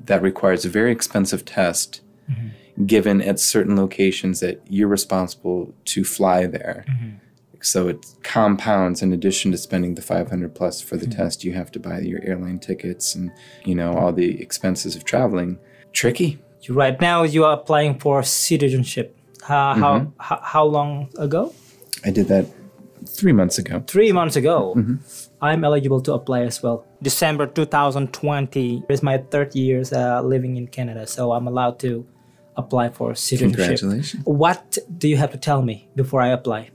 [0.05, 2.01] that requires a very expensive test,
[2.85, 6.85] given at certain locations that you're responsible to fly there.
[7.61, 9.01] So it compounds.
[9.01, 12.21] In addition to spending the 500 plus for the test, you have to buy your
[12.23, 13.31] airline tickets and
[13.65, 15.59] you know all the expenses of traveling.
[15.93, 16.39] Tricky.
[16.61, 19.15] You right now you are applying for citizenship.
[19.43, 20.09] Uh, how, Mm-hmm.
[20.19, 21.53] how how long ago?
[22.05, 22.45] I did that
[23.07, 23.83] three months ago.
[23.87, 24.73] Three months ago.
[24.77, 24.95] Mm-hmm.
[25.41, 26.85] I'm eligible to apply as well.
[27.01, 32.05] December 2020 is my third year uh, living in Canada, so I'm allowed to
[32.57, 33.57] apply for citizenship.
[33.57, 34.21] Congratulations.
[34.25, 36.69] What do you have to tell me before I apply?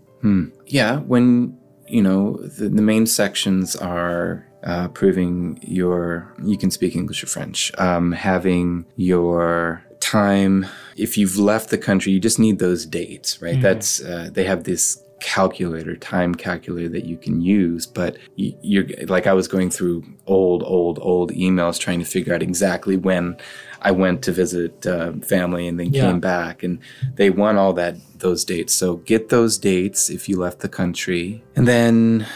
[0.67, 6.97] Yeah, when you know the, the main sections are uh, proving your you can speak
[6.97, 10.67] English or French, um, having your time.
[10.97, 13.61] If you've left the country, you just need those dates, right?
[13.61, 19.27] That's uh, they have this calculator, time calculator that you can use, but you're like
[19.27, 23.39] I was going through old, old, old emails trying to figure out exactly when
[23.81, 26.03] I went to visit uh, family and then Yeah.
[26.11, 26.79] came back, and
[27.17, 28.75] they want all that those dates.
[28.75, 32.27] So get those dates if you left the country, and then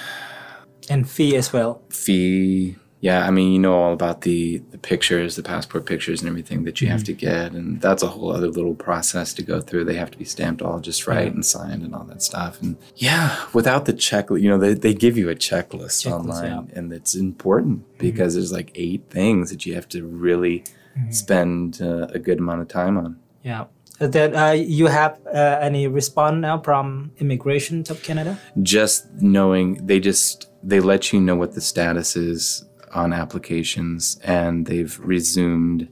[0.88, 1.82] And fee as well.
[1.90, 2.76] fee.
[3.00, 6.64] Yeah, I mean, you know all about the the pictures, the passport pictures, and everything
[6.64, 9.84] that you have to get, and that's a whole other little process to go through.
[9.84, 12.60] They have to be stamped all just right and signed and all that stuff.
[12.60, 16.72] And yeah, without the checklist, you know, they, they give you a checklist, Checklist, online,
[16.74, 20.64] and it's important because there's like eight things that you have to really
[21.10, 23.18] spend uh, a good amount of time on.
[23.42, 23.66] Yeah.
[23.98, 28.38] That uh, you have uh, any response now from immigration of Canada?
[28.62, 34.66] just knowing they just they let you know what the status is on applications and
[34.66, 35.88] they've resumed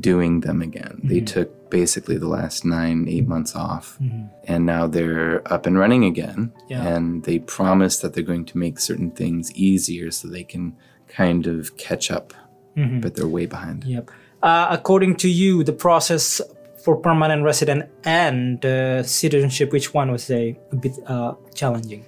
[0.00, 3.98] doing them again they took basically the last nine eight months off
[4.44, 6.86] and now they're up and running again Yeah.
[6.86, 10.76] and they promise that they're going to make certain things easier so they can
[11.08, 12.34] kind of catch up
[12.76, 14.10] but they're way behind Yep.
[14.42, 16.40] Uh, according to you, the process
[16.84, 22.04] for permanent resident and uh, citizenship, which one was a, a bit uh, challenging?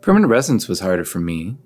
[0.00, 1.56] permanent residence was harder for me.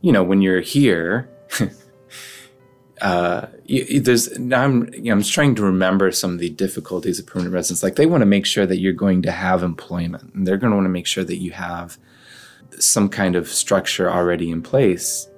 [0.00, 1.28] You know, when you're here,
[3.00, 6.50] uh, you, there's now I'm you know, I'm just trying to remember some of the
[6.50, 7.82] difficulties of permanent residence.
[7.82, 10.70] Like they want to make sure that you're going to have employment, and they're going
[10.70, 11.98] to want to make sure that you have
[12.78, 15.28] some kind of structure already in place.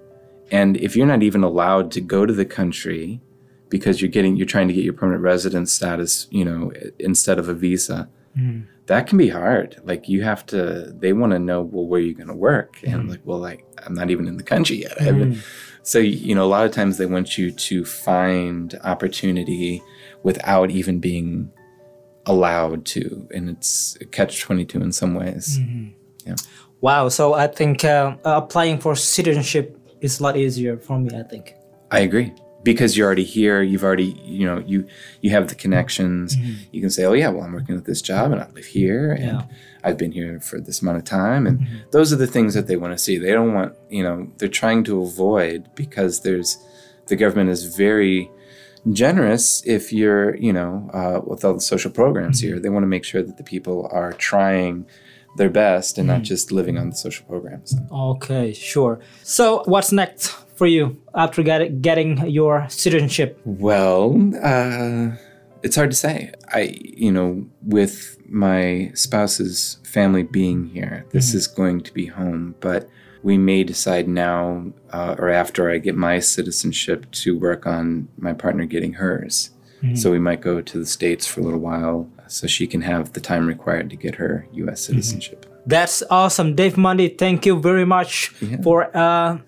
[0.51, 3.21] And if you're not even allowed to go to the country
[3.69, 7.49] because you're getting you're trying to get your permanent residence status, you know, instead of
[7.49, 8.61] a visa, hmm.
[8.87, 9.81] that can be hard.
[9.83, 12.79] Like you have to, they want to know, well, where you're going to work.
[12.85, 15.01] And I'm like, well, like I'm not even in the country yet.
[15.01, 15.43] I haven't-
[15.87, 19.81] So, you know, a lot of times they want you to find opportunity
[20.25, 21.53] without even being
[22.27, 23.29] allowed to.
[23.33, 25.61] And it's a catch 22 in some ways.
[26.27, 26.35] Yeah.
[26.81, 27.09] Wow.
[27.09, 31.17] So I think uh, applying for citizenship is a lot easier for me.
[31.17, 31.55] I think.
[31.93, 32.33] I agree.
[32.65, 34.89] Because you're already here, you've already, you know, you
[35.21, 36.37] you have the connections.
[36.73, 39.13] You can say, "Oh yeah, well, I'm working at this job, and I live here,
[39.13, 39.43] and Yeah.
[39.87, 42.77] I've been here for this amount of time." And those are the things that they
[42.77, 43.17] want to see.
[43.19, 46.59] They don't want, you know, they're trying to avoid because there's
[47.07, 48.31] the government is very
[48.93, 52.59] generous if you're, you know, uh, with all the social programs here.
[52.59, 54.87] They want to make sure that the people are trying
[55.37, 57.77] their best and not just living on the social programs.
[57.93, 59.01] Okay, sure.
[59.23, 63.39] So what's next for you after get, getting your citizenship?
[63.45, 65.17] Well, uh,
[65.63, 66.33] it's hard to say.
[66.53, 72.55] I, you know, with my spouse's family being here, this is going to be home,
[72.61, 72.89] but
[73.23, 78.33] we may decide now uh, or after I get my citizenship to work on my
[78.33, 79.51] partner getting hers.
[79.95, 83.13] So we might go to the States for a little while so she can have
[83.13, 85.47] the time required to get her US citizenship.
[85.67, 87.09] That's awesome, Dave Mundy.
[87.09, 88.29] Thank you very much
[88.63, 89.39] for uh,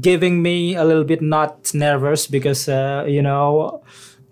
[0.00, 3.82] giving me a little bit not nervous because uh, you know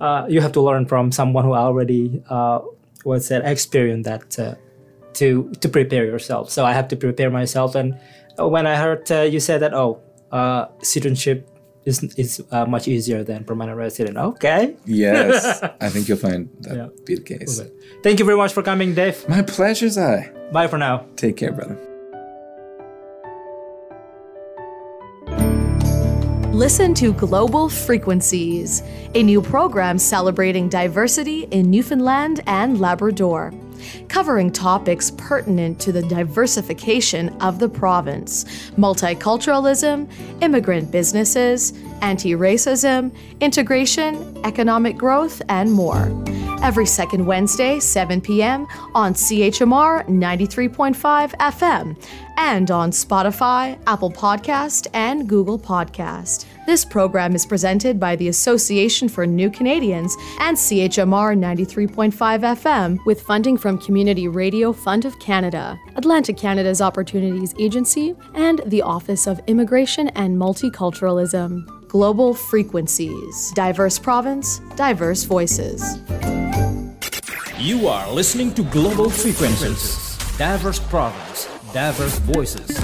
[0.00, 2.60] uh, you have to learn from someone who already uh,
[3.06, 4.54] what's that experience that uh,
[5.18, 5.28] to
[5.62, 6.50] to prepare yourself.
[6.50, 7.74] So I have to prepare myself.
[7.80, 7.94] And
[8.38, 10.00] uh, when I heard uh, you said that, oh,
[10.32, 11.38] uh, citizenship
[11.86, 14.16] is is uh, much easier than permanent resident.
[14.18, 14.74] Okay.
[14.84, 16.88] Yes, I think you'll find that Yeah.
[17.06, 17.60] be the case.
[17.60, 17.70] Okay.
[18.02, 19.16] Thank you very much for coming, Dave.
[19.28, 20.18] My pleasure, Zai.
[20.52, 21.06] Bye for now.
[21.16, 21.78] Take care, brother.
[26.56, 28.82] Listen to Global Frequencies,
[29.14, 33.52] a new program celebrating diversity in Newfoundland and Labrador,
[34.08, 38.44] covering topics pertinent to the diversification of the province,
[38.78, 40.08] multiculturalism,
[40.40, 46.06] immigrant businesses, anti racism, integration, economic growth, and more.
[46.62, 48.66] Every second Wednesday, 7 p.m.
[48.94, 51.96] on CHMR 93.5 FM
[52.36, 56.46] and on Spotify, Apple Podcast, and Google Podcast.
[56.66, 63.22] This program is presented by the Association for New Canadians and CHMR 93.5 FM with
[63.22, 69.40] funding from Community Radio Fund of Canada, Atlantic Canada's Opportunities Agency, and the Office of
[69.46, 71.85] Immigration and Multiculturalism.
[71.88, 73.52] Global Frequencies.
[73.54, 75.98] Diverse province, diverse voices.
[77.58, 82.78] You are listening to Global Frequencies, diverse province, diverse voices.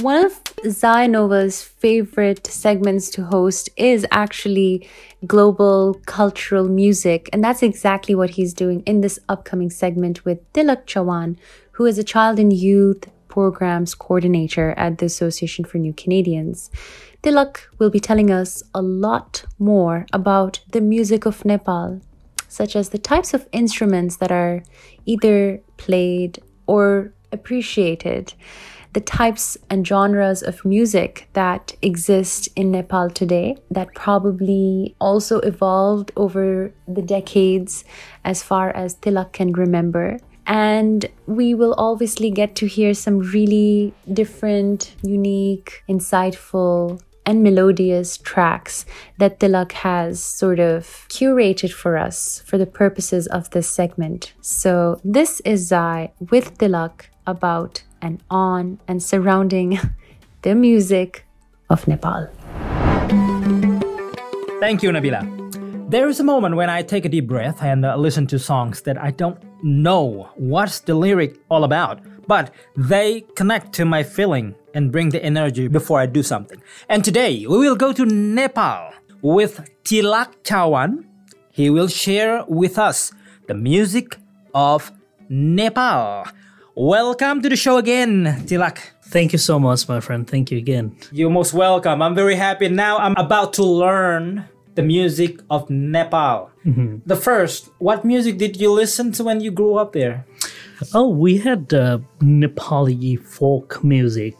[0.00, 4.88] One of Zainova's favorite segments to host is actually
[5.26, 7.28] global cultural music.
[7.32, 11.36] And that's exactly what he's doing in this upcoming segment with Tilak Chawan,
[11.72, 16.70] who is a child and youth programs coordinator at the Association for New Canadians.
[17.22, 22.00] Tilak will be telling us a lot more about the music of Nepal,
[22.46, 24.62] such as the types of instruments that are
[25.04, 28.34] either played or appreciated,
[28.92, 36.12] the types and genres of music that exist in Nepal today that probably also evolved
[36.16, 37.84] over the decades
[38.24, 40.18] as far as Tilak can remember.
[40.46, 48.84] And we will obviously get to hear some really different, unique, insightful, and melodious tracks
[49.18, 54.34] that Tilak has sort of curated for us for the purposes of this segment.
[54.42, 59.78] So, this is Zai with Tilak about and on and surrounding
[60.42, 61.26] the music
[61.70, 62.28] of Nepal.
[64.60, 65.43] Thank you, Nabila.
[65.94, 68.80] There is a moment when I take a deep breath and uh, listen to songs
[68.82, 74.56] that I don't know what's the lyric all about, but they connect to my feeling
[74.74, 76.60] and bring the energy before I do something.
[76.88, 78.92] And today we will go to Nepal
[79.22, 81.04] with Tilak Chawan.
[81.52, 83.12] He will share with us
[83.46, 84.16] the music
[84.52, 84.90] of
[85.28, 86.26] Nepal.
[86.74, 88.80] Welcome to the show again, Tilak.
[89.04, 90.26] Thank you so much, my friend.
[90.26, 90.96] Thank you again.
[91.12, 92.02] You're most welcome.
[92.02, 92.68] I'm very happy.
[92.68, 96.50] Now I'm about to learn the music of Nepal.
[97.06, 100.26] The first, what music did you listen to when you grew up there?
[100.92, 104.34] Oh, we had uh, Nepali folk music,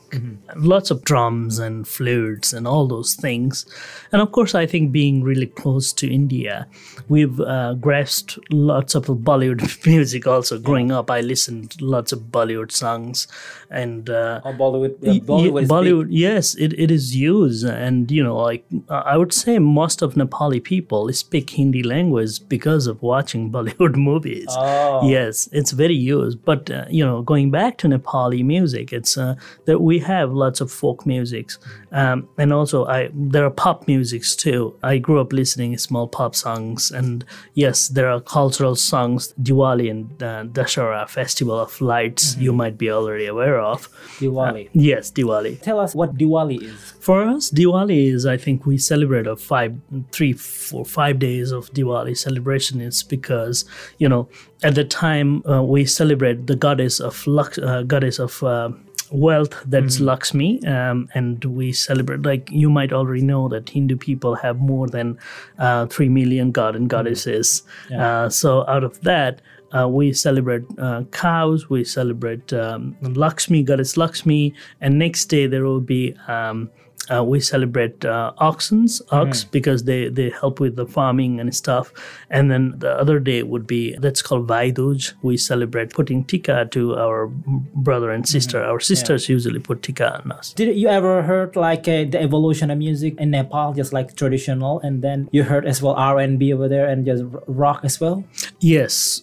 [0.56, 3.66] lots of drums and flutes and all those things.
[4.10, 6.66] And of course, I think being really close to India,
[7.08, 10.58] we've uh, grasped lots of Bollywood music also.
[10.58, 13.28] Growing up, I listened lots of Bollywood songs
[13.70, 14.98] and uh, Oh, Bollywood.
[15.00, 15.60] Y- y- Bollywood.
[15.60, 15.68] big.
[15.68, 20.14] Bollywood, yes, it, it is used, and you know, like I would say, most of
[20.14, 24.46] Nepali people speak Hindi language because of watching Bollywood movies.
[24.50, 25.06] Oh.
[25.08, 26.44] Yes, it's very used.
[26.44, 29.34] But uh, you know, going back to Nepali music, it's uh,
[29.66, 31.58] that we have lots of folk musics,
[31.92, 34.74] um, and also I there are pop musics too.
[34.82, 39.34] I grew up listening small pop songs, and yes, there are cultural songs.
[39.40, 43.88] Diwali and uh, Dashara Festival of Lights, you might be already aware of.
[44.18, 44.70] Diwali.
[44.72, 45.60] Yes, Diwali.
[45.60, 46.94] Tell us what Diwali is.
[47.00, 49.76] For us, Diwali is, I think, we celebrate a five,
[50.12, 52.80] three, four, five days of Diwali celebration.
[52.80, 53.64] Is because
[53.98, 54.28] you know
[54.64, 58.42] at the time uh, we celebrate the goddess of luck, uh, goddess of.
[58.42, 58.70] Uh,
[59.12, 64.34] wealth that's lakshmi um, and we celebrate like you might already know that hindu people
[64.34, 65.16] have more than
[65.58, 67.62] uh, 3 million god and goddesses.
[67.96, 69.40] Uh, so out of that
[69.74, 75.64] uh, we celebrate uh, cows, we celebrate um, Lakshmi, goddess Lakshmi, and next day there
[75.64, 76.70] will be um,
[77.10, 81.92] uh, we celebrate uh, oxens, ox, because they, they help with the farming and stuff.
[82.30, 85.12] And then the other day would be that's called Vaiduj.
[85.22, 88.62] We celebrate putting tika to our brother and sister.
[88.62, 90.52] Our sisters usually put tika on us.
[90.52, 94.80] Did you ever heard like uh, the evolution of music in Nepal, just like traditional,
[94.80, 98.00] and then you heard as well R and B over there and just rock as
[98.00, 98.24] well?
[98.60, 99.22] Yes,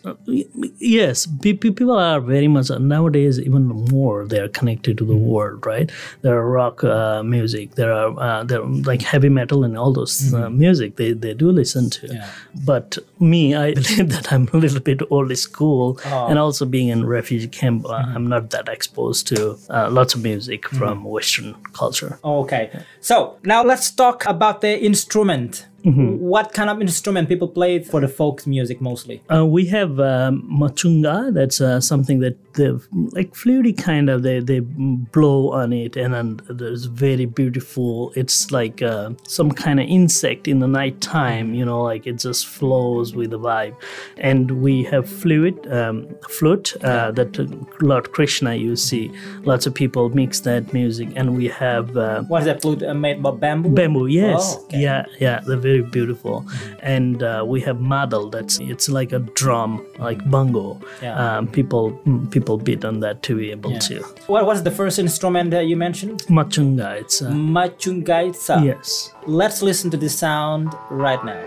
[0.80, 1.26] yes.
[1.26, 4.26] Pe- pe- People are very much nowadays even more.
[4.26, 5.92] They are connected to the world, right?
[6.22, 7.71] There are rock uh, music.
[7.72, 7.76] Music.
[7.76, 10.58] There are uh, there are like heavy metal and all those uh, Mhm.
[10.58, 12.08] music they, they do listen to.
[12.08, 12.26] Yeah.
[12.66, 16.28] But me, I believe that I'm a little bit old school, Oh.
[16.30, 19.36] and also being in refugee camp, uh, I'm not that exposed to
[19.70, 22.18] uh, lots of music from Western culture.
[22.24, 22.70] Okay.
[23.02, 25.66] So now let's talk about the instrument.
[25.86, 26.20] Mhm.
[26.20, 29.22] What kind of instrument people play for the folk music mostly?
[29.34, 31.34] Uh, we have um, machunga.
[31.34, 32.82] That's uh, something that the
[33.12, 38.12] like fluty kind of they they blow on it, and then there's very beautiful.
[38.16, 41.54] It's like uh, some kind of insect in the night time.
[41.54, 43.76] You know, like it just flows with the vibe.
[44.18, 47.38] And we have fluid um, flute uh, that
[47.82, 48.56] Lord Krishna.
[48.56, 49.12] You see,
[49.44, 51.96] lots of people mix that music, and we have.
[51.98, 53.70] Uh, What is that flute uh, made by bamboo?
[53.70, 54.82] Bamboo, yes, Oh, okay.
[54.82, 56.46] yeah, yeah, they're very beautiful.
[56.82, 58.32] And uh, we have madal.
[58.32, 60.80] That's it's like a drum, like bongo.
[61.02, 61.38] Yeah.
[61.38, 63.80] Um, people mm, people beat on that to be able Yeah.
[63.90, 63.96] to.
[64.28, 66.24] What was the first instrument that you mentioned?
[66.28, 67.00] Machunga.
[67.02, 68.66] It's Machungaitsa.
[68.66, 69.14] yes.
[69.28, 71.44] Let's listen to the sound right now.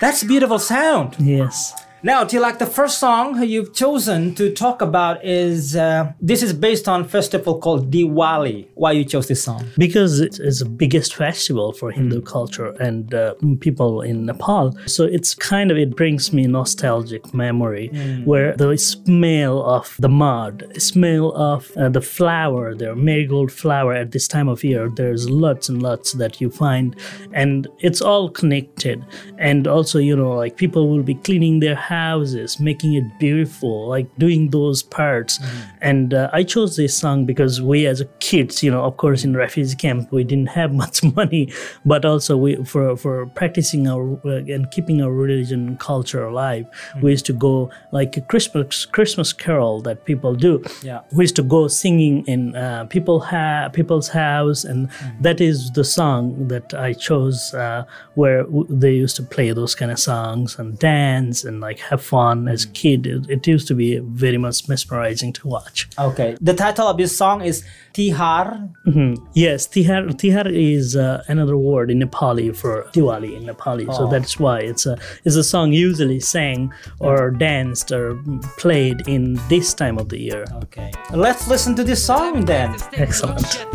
[0.00, 1.16] That's a beautiful sound.
[1.18, 1.74] Yes.
[2.04, 6.88] Now, Tilak, the first song you've chosen to talk about is uh, this is based
[6.88, 8.66] on festival called Diwali.
[8.74, 9.64] Why you chose this song?
[9.78, 12.26] because it is the biggest festival for Hindu Hmm.
[12.26, 14.76] culture and uh, people in Nepal.
[14.86, 18.24] So it's kind of it brings me nostalgic memory Hmm.
[18.24, 24.10] where the smell of the mud, smell of uh, the flower, the marigold flower at
[24.10, 24.88] this time of year.
[24.96, 26.96] There's lots and lots that you find,
[27.32, 29.04] and it's all connected.
[29.38, 34.08] And also, you know, like people will be cleaning their houses, making it beautiful, like
[34.24, 35.32] doing those parts.
[35.80, 39.30] And uh, I chose this song because we, as kids, you know, of course, in
[39.44, 41.44] refugee camp, we didn't have much money,
[41.84, 46.64] but also we for for practicing our uh, and keeping our religion and culture alive,
[47.02, 50.62] we used to go like a Christmas Christmas carol that people do.
[50.82, 51.00] Yeah.
[51.16, 54.88] We used to go singing in uh, people ha- people's house, and
[55.20, 57.84] that is the song that I chose, uh,
[58.20, 62.02] where w- they used to play those kind of songs and dance and like have
[62.02, 63.06] fun as kid.
[63.06, 65.88] It, it used to be very much mesmerizing to watch.
[65.98, 66.36] Okay.
[66.40, 67.64] The title of this song is
[67.94, 68.70] Tihar.
[68.86, 69.16] Mhm.
[69.34, 73.86] Yes, tihar tihar is uh, another word in Nepali for Diwali in Nepali.
[73.94, 74.10] So Oh.
[74.10, 78.16] that's why it's a it's a song usually sang or danced or
[78.56, 80.44] played in this time of the year.
[80.64, 80.90] Okay.
[81.12, 82.74] Let's listen to this song then.
[82.94, 83.66] Excellent.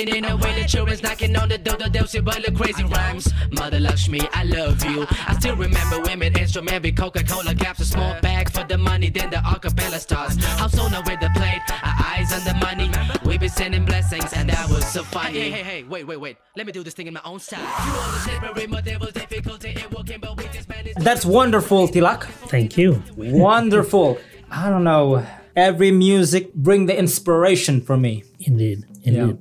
[0.00, 2.42] And celebrating in a way the children's knocking on the door, the they'll see but
[2.44, 3.32] the crazy rhymes.
[3.50, 5.06] Mother Lakshmi, I love you.
[5.26, 9.30] I still remember women instrument be Coca-Cola caps, a small bag for the money, then
[9.30, 10.42] the acapella stars.
[10.44, 12.90] House owner with the plate, our eyes on the money.
[13.24, 15.38] We be sending blessings, and that was so funny.
[15.38, 16.36] Hey, hey, hey, wait, wait, wait.
[16.56, 17.60] Let me do this thing in my own style.
[17.60, 21.00] You all the slippery, but there difficulty in walking, but we just managed.
[21.00, 22.24] That's wonderful, Tilak.
[22.48, 23.02] Thank you.
[23.16, 24.18] Wonderful.
[24.50, 25.24] I don't know.
[25.56, 28.24] Every music bring the inspiration for me.
[28.38, 29.38] Indeed, indeed.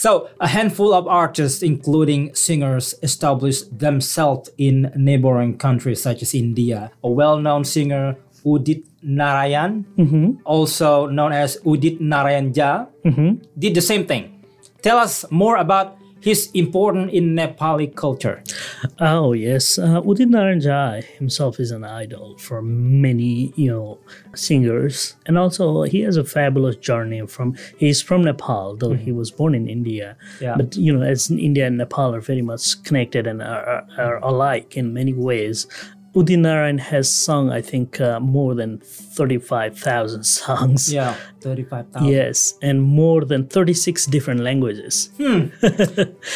[0.00, 6.88] So a handful of artists, including singers, established themselves in neighboring countries such as India.
[7.04, 10.40] A well-known singer, Udit Narayan, Mhm.
[10.48, 13.44] also known as Udit Narayan Jha, Mhm.
[13.60, 14.40] did the same thing.
[14.80, 18.42] Tell us more about his important in Nepali culture.
[18.98, 23.98] Oh yes, uh, Udit Narayan Jha himself is an idol for many, you know,
[24.34, 27.26] singers, and also he has a fabulous journey.
[27.26, 30.16] From he's from Nepal, though he was born in India.
[30.40, 30.56] Yeah.
[30.56, 34.18] But you know, as India and Nepal are very much connected and are, are, are
[34.18, 35.66] alike in many ways.
[36.12, 38.80] Udit Narayan has sung, I think, uh, more than
[39.20, 40.80] thirty-five thousand songs.
[40.92, 42.08] Yeah, 35,000.
[42.08, 44.94] Yes, and more than thirty-six different languages.
[45.20, 45.40] Hmm.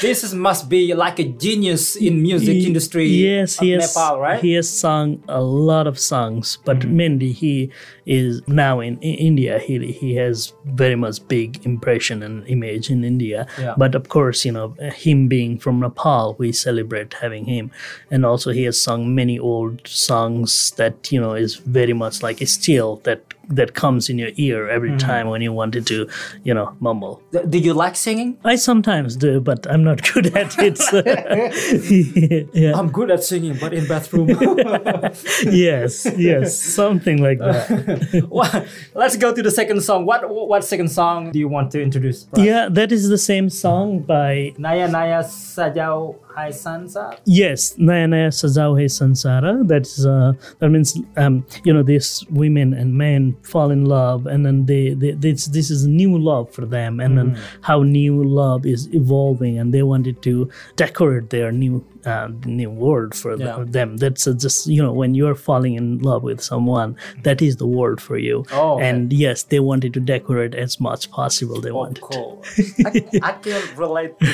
[0.05, 3.95] this is, must be like a genius in music He- industry yes, of he has,
[3.97, 4.41] Nepal, right?
[4.41, 6.97] He has sung a lot of songs, but Mm-hmm.
[7.03, 7.71] mainly he
[8.05, 9.59] is now in, in India.
[9.67, 13.47] He he has very much big impression and image in India.
[13.65, 13.75] Yeah.
[13.83, 14.69] But of course, you know,
[15.05, 17.71] him being from Nepal, we celebrate having him,
[18.11, 22.39] and also he has sung many old songs that you know is very much like
[22.49, 22.74] still
[23.05, 24.99] that that comes in your ear every Mhm.
[24.99, 26.07] time when you wanted to,
[26.45, 27.21] you know, mumble.
[27.33, 28.37] Th- Do you like singing?
[28.45, 30.79] I sometimes do, but I'm not good at it.
[30.79, 31.03] so-
[32.55, 32.73] yeah.
[32.79, 34.29] I'm good at singing, but in bathroom.
[35.51, 38.27] yes, yes, something like that.
[38.31, 38.65] Well,
[38.95, 40.07] Let's go to the second song.
[40.07, 42.27] What what second song do you want to introduce?
[42.37, 47.17] Yeah, that is the same song by Naya Naya Sajau Hai Sansa.
[47.25, 49.67] Yes, Naya Naya Sajao Hai Sansara.
[49.67, 54.45] That's uh, that means um, you know these women and men fall in love, and
[54.45, 57.63] then they, they this this is new love for them, and then mm-hmm.
[57.63, 63.15] how new love is evolving, and they wanted to decorate their new uh, new world
[63.15, 63.65] for Yeah.
[63.67, 63.97] them.
[63.97, 67.67] That's uh, just you know when you're falling in love with someone, that is the
[67.67, 68.45] world for you.
[68.53, 68.89] Oh, okay.
[68.89, 71.61] and yes, they wanted to decorate as much possible.
[71.61, 72.43] They wanted, Cool.
[72.87, 74.27] I, I can relate to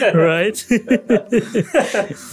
[0.00, 0.58] that right?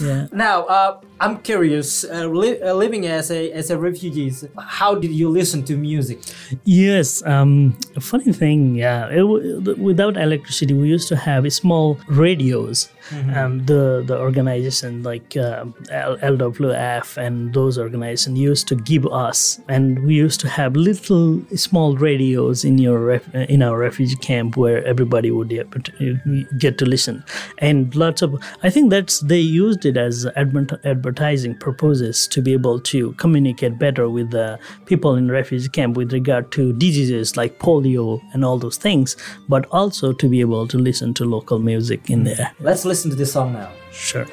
[0.00, 0.26] yeah.
[0.32, 2.04] Now, uh, I'm curious.
[2.04, 6.18] Uh, li- uh, living as a as a refugees, how did you listen to music?
[6.64, 9.08] Yes, um, funny thing, yeah.
[9.08, 12.88] It, w- without electricity, we used to have small radios.
[13.10, 13.36] Mhm.
[13.36, 19.60] Um, the the organization like uh, L- LWF and those organizations used to give us,
[19.68, 24.56] and we used to have little small radios in your ref- in our refugee camp
[24.56, 27.22] where everybody would be able to, get to listen,
[27.58, 28.34] and lots of.
[28.62, 33.78] I think that's they used it as advert- advertising purposes to be able to communicate
[33.78, 38.58] better with the people in refugee camp with regard to diseases like polio and all
[38.58, 39.16] those things,
[39.48, 42.50] but also to be able to listen to local music in there.
[42.60, 43.70] Let's listen to this song now.
[43.92, 44.26] Sure.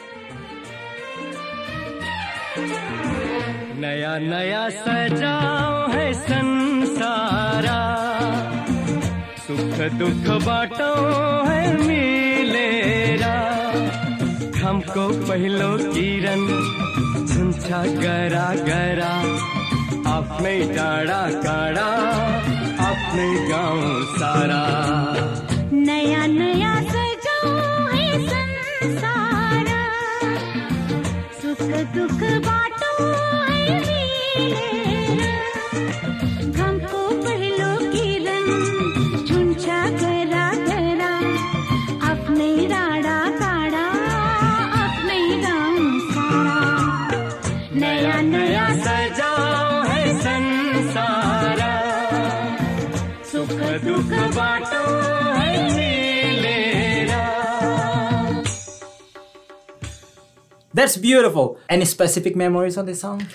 [3.80, 7.80] नया नया सजाओ है संसारा।
[9.48, 10.92] सुख दुख बाटो
[11.50, 13.36] है मिलेरा।
[14.68, 16.42] हमको पहिलो किरण
[17.26, 19.14] झुंझा गरा गरा।
[20.18, 21.90] अपने डाड़ा काड़ा
[22.90, 23.82] अपने गाँव
[24.18, 24.64] सारा।
[25.74, 28.28] नया नया सजाओ है
[60.74, 61.60] That's beautiful.
[61.70, 63.28] Any specific memories on this song?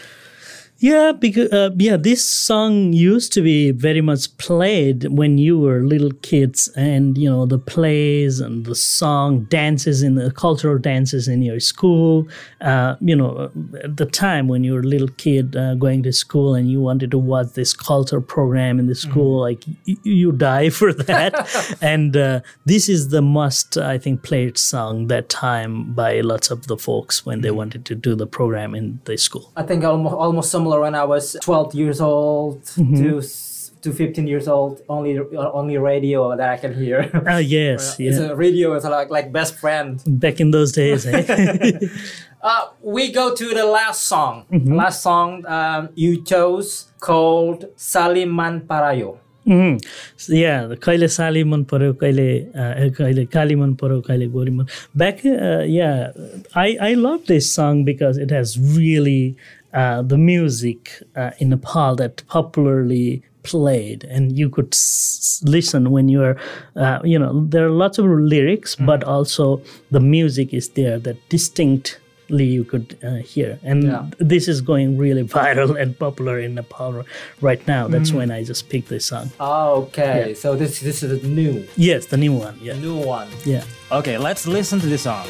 [0.80, 5.80] Yeah, because uh, yeah, this song used to be very much played when you were
[5.80, 11.26] little kids, and you know the plays and the song dances in the cultural dances
[11.26, 12.28] in your school.
[12.60, 13.50] Uh, you know,
[13.82, 16.80] at the time when you were a little kid uh, going to school and you
[16.80, 21.34] wanted to watch this culture program in the school, like y- you die for that.
[21.82, 26.68] and uh, this is the must, I think, played song that time by lots of
[26.68, 29.50] the folks when they wanted to do the program in the school.
[29.56, 32.97] I think almost almost similar when I was 12 years old Mhm.
[33.03, 34.81] to s- to 15 years old.
[34.87, 36.99] Only uh, only radio that I can hear.
[37.27, 38.29] Ah, yes, It's yeah.
[38.31, 39.99] a radio is like like best friend.
[40.27, 41.23] Back in those days, eh?
[42.43, 44.45] Uh, we go to the last song.
[44.51, 44.75] Mhm.
[44.75, 49.17] Last song um, you chose called Saliman Parayo.
[49.47, 49.79] Mhm.
[50.15, 54.51] So, yeah, the कहिले साली मन पर्यो कहिले uh, कहिले काली मन पर्यो कहिले गोरी
[54.59, 56.11] मन back uh, yeah
[56.55, 59.35] I I love this song because it has really
[59.74, 66.08] uh, the music uh, in Nepal that popularly played and you could s- listen when
[66.08, 66.36] you're
[66.76, 69.60] uh, you know there are lots of lyrics but also
[69.90, 74.04] the music is there that distinctly you could uh, hear and Yeah.
[74.18, 77.04] this is going really viral and popular in Nepal
[77.40, 78.16] right now that's Mhm.
[78.18, 80.34] when I just picked this song Okay, Yeah.
[80.34, 82.56] so this this is the new Yes, the new one.
[82.60, 82.76] Yeah.
[82.80, 83.28] new one.
[83.46, 83.64] Yeah.
[83.90, 85.26] Okay, let's listen to this song.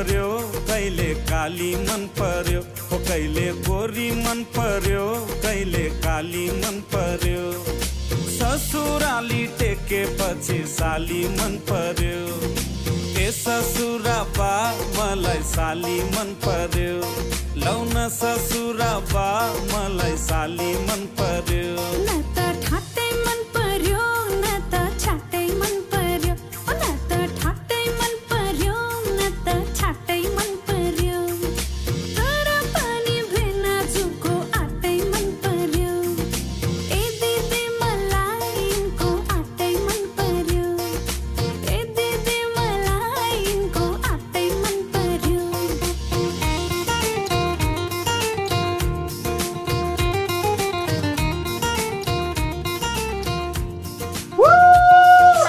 [0.00, 0.28] पर्यो
[0.68, 5.02] कहिले काली मन पर्यो हो कहिले गोरी मन पर्यो
[5.42, 7.42] कहिले काली मन पर्यो।
[8.36, 12.24] ससुराली टेके पछि साली मन पर्यो।
[13.20, 14.52] ए ससुरा बा
[14.96, 16.96] मलाई साली मन पर्यो।
[17.64, 19.28] लौन ससुरा बा
[19.72, 22.39] मलाई साली मन पर्यो।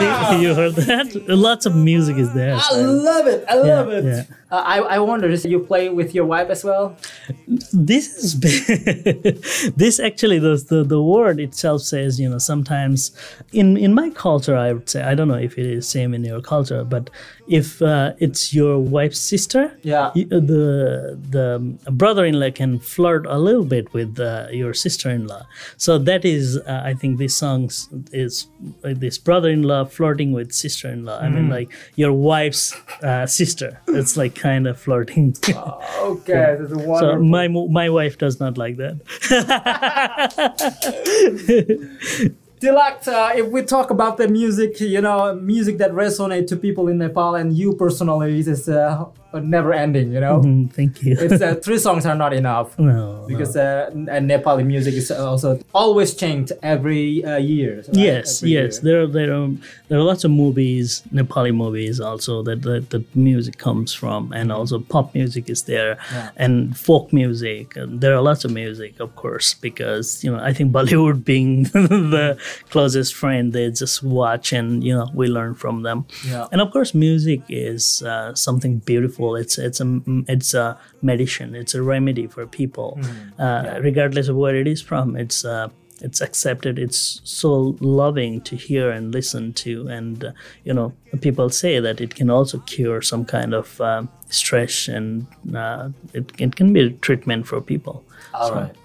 [0.02, 1.08] See, you heard that?
[1.28, 2.56] Lots of music is there.
[2.58, 3.46] I love it.
[3.48, 4.06] I love Yeah, it.
[4.06, 4.24] yeah.
[4.52, 6.96] Uh, I I wonder, is you play with your wife as well?
[7.74, 8.40] this is
[9.82, 13.12] this actually the, the the word itself says you know sometimes
[13.52, 16.24] in in my culture i would say i don't know if it is same in
[16.24, 17.10] your culture but
[17.60, 20.12] if uh, it's your wife's sister Yeah.
[20.16, 21.48] y- the the
[22.02, 25.44] brother-in-law can flirt a little bit with uh, your sister-in-law
[25.86, 27.62] so that is uh, i think this song
[28.24, 28.34] is
[28.86, 31.56] uh, this brother-in-law flirting with sister-in-law i mean Mhm.
[31.58, 31.70] like
[32.04, 32.66] your wife's
[33.10, 35.28] uh, sister it's like kind of flirting
[36.12, 37.24] Okay, that's so wonderful.
[37.38, 37.46] my
[37.82, 38.96] my wife does not like that.
[42.62, 46.88] Tilak, uh, if we talk about the music, you know, music that resonates to people
[46.90, 49.06] in Nepal and you personally, is uh,
[49.40, 50.42] never ending, you know?
[50.42, 51.16] Mhm, thank you.
[51.20, 52.78] it's uh, three songs are not enough.
[52.80, 57.78] No, Because uh, and Nepali music is also always changed every uh, year.
[57.88, 57.96] right?
[57.96, 58.80] yes, Every yes.
[58.80, 59.48] There are there are
[59.88, 64.52] there are lots of movies, Nepali movies also that that, that music comes from, and
[64.52, 66.30] also pop music is there, Yeah.
[66.44, 67.76] and folk music.
[67.76, 71.64] And there are lots of music, of course, because you know I think Bollywood being
[72.16, 72.38] the
[72.70, 76.06] closest friend, they just watch and you know we learn from them.
[76.28, 76.48] Yeah.
[76.52, 79.21] And of course, music is uh, something beautiful.
[79.36, 81.56] It's it's a it's a medicine.
[81.56, 83.00] It's a remedy for people,
[83.40, 85.16] uh, regardless of where it is from.
[85.16, 85.70] It's uh,
[86.04, 86.80] it's accepted.
[86.80, 90.32] It's so loving to hear and listen to, and uh,
[90.66, 95.26] you know, people say that it can also cure some kind of um stress, and
[95.56, 98.04] uh, it, it can be a treatment for people.
[98.34, 98.76] All So, right.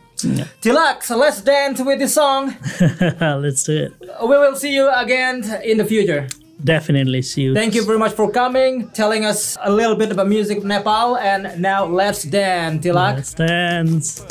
[0.62, 1.00] Yeah.
[1.02, 2.54] So let's dance with this song.
[3.20, 3.92] Let's do it.
[4.22, 6.26] We will see you again in the future.
[6.63, 7.53] Definitely see you.
[7.55, 11.17] Thank you very much for coming, telling us a little bit about music of Nepal,
[11.17, 13.15] and now let's dance, Tilak.
[13.15, 14.21] Let's dance.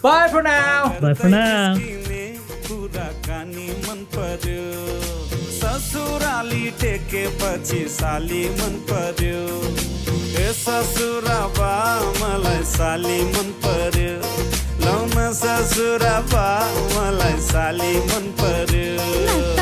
[0.00, 0.98] Bye for now.
[1.00, 1.74] Bye for now.
[2.66, 4.66] कुराकानी मन पर्यो
[5.58, 9.42] ससुराली टेकेपछि साली मन पर्यो
[10.42, 11.72] ए ससुरा बा
[12.20, 14.14] मलाई साली मन पर्यो
[14.86, 16.46] लौन ससुरा बा
[16.94, 19.55] मलाई साली मन पर्यो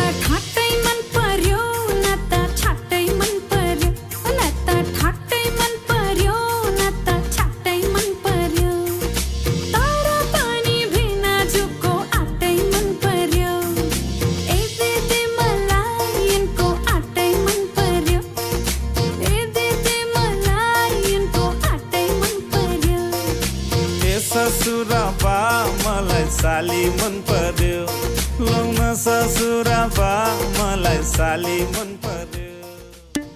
[26.44, 30.12] साली मन पर्यो लौन ससुरा बा
[30.58, 32.48] मलाई साली मन पर्यो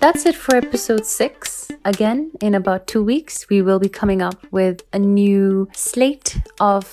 [0.04, 1.52] That's it for episode six.
[1.90, 6.90] Again, in about two weeks, we will be coming up with a new slate of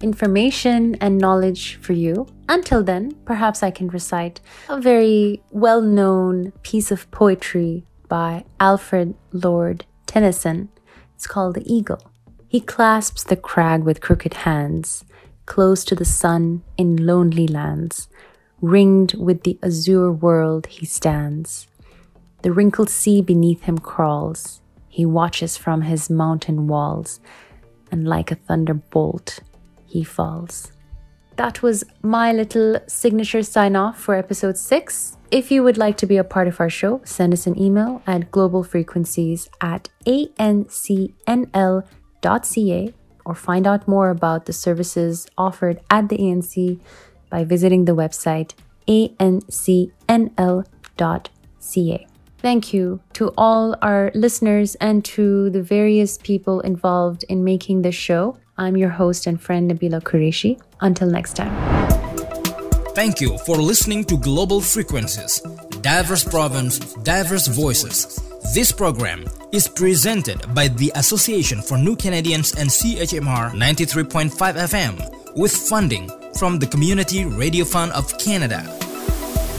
[0.00, 2.26] information and knowledge for you.
[2.48, 4.40] Until then, perhaps I can recite
[4.70, 10.68] a very well known piece of poetry by Alfred Lord Tennyson.
[11.14, 12.10] It's called The Eagle.
[12.48, 15.04] He clasps the crag with crooked hands,
[15.49, 18.07] close to the sun in lonely lands.
[18.61, 21.67] Ringed with the azure world he stands.
[22.43, 24.61] The wrinkled sea beneath him crawls.
[24.87, 27.19] He watches from his mountain walls,
[27.91, 29.39] and like a thunderbolt,
[29.85, 30.71] he falls.
[31.35, 35.17] That was my little signature sign off for episode six.
[35.31, 38.01] If you would like to be a part of our show, send us an email
[38.05, 40.73] at globalfrequencies at ancnl.ca
[43.29, 46.79] or find out more about the services offered at the ANC
[47.29, 48.53] by visiting the website
[48.87, 49.47] ancnl.ca.
[52.39, 57.93] Thank you to all our listeners and to the various people involved in making this
[57.93, 58.37] show.
[58.57, 60.59] I'm your host and friend Nabila Qureshi.
[60.81, 61.53] Until next time.
[62.95, 65.39] Thank you for listening to Global Frequencies,
[65.81, 68.28] diverse province, diverse voices.
[68.41, 75.51] This program is presented by the Association for New Canadians and CHMR 93.5 FM with
[75.55, 76.09] funding
[76.39, 78.63] from the Community Radio Fund of Canada.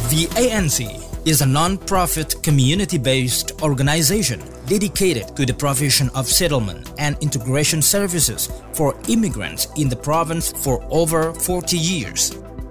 [0.09, 7.83] The ANC is a non-profit community-based organization dedicated to the provision of settlement and integration
[7.83, 12.31] services for immigrants in the province for over 40 years.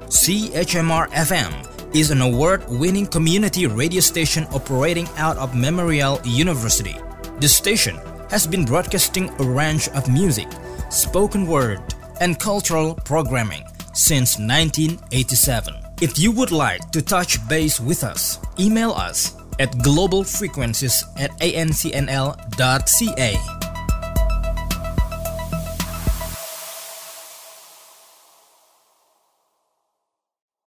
[0.10, 6.96] CHMR FM is an award-winning community radio station operating out of Memorial University.
[7.40, 7.98] The station
[8.30, 10.48] has been broadcasting a range of music,
[10.90, 11.82] spoken word,
[12.22, 13.64] and cultural programming
[13.94, 15.74] since 1987.
[16.02, 22.10] If you would like to touch base with us, email us at globalfrequencies at ancnl.ca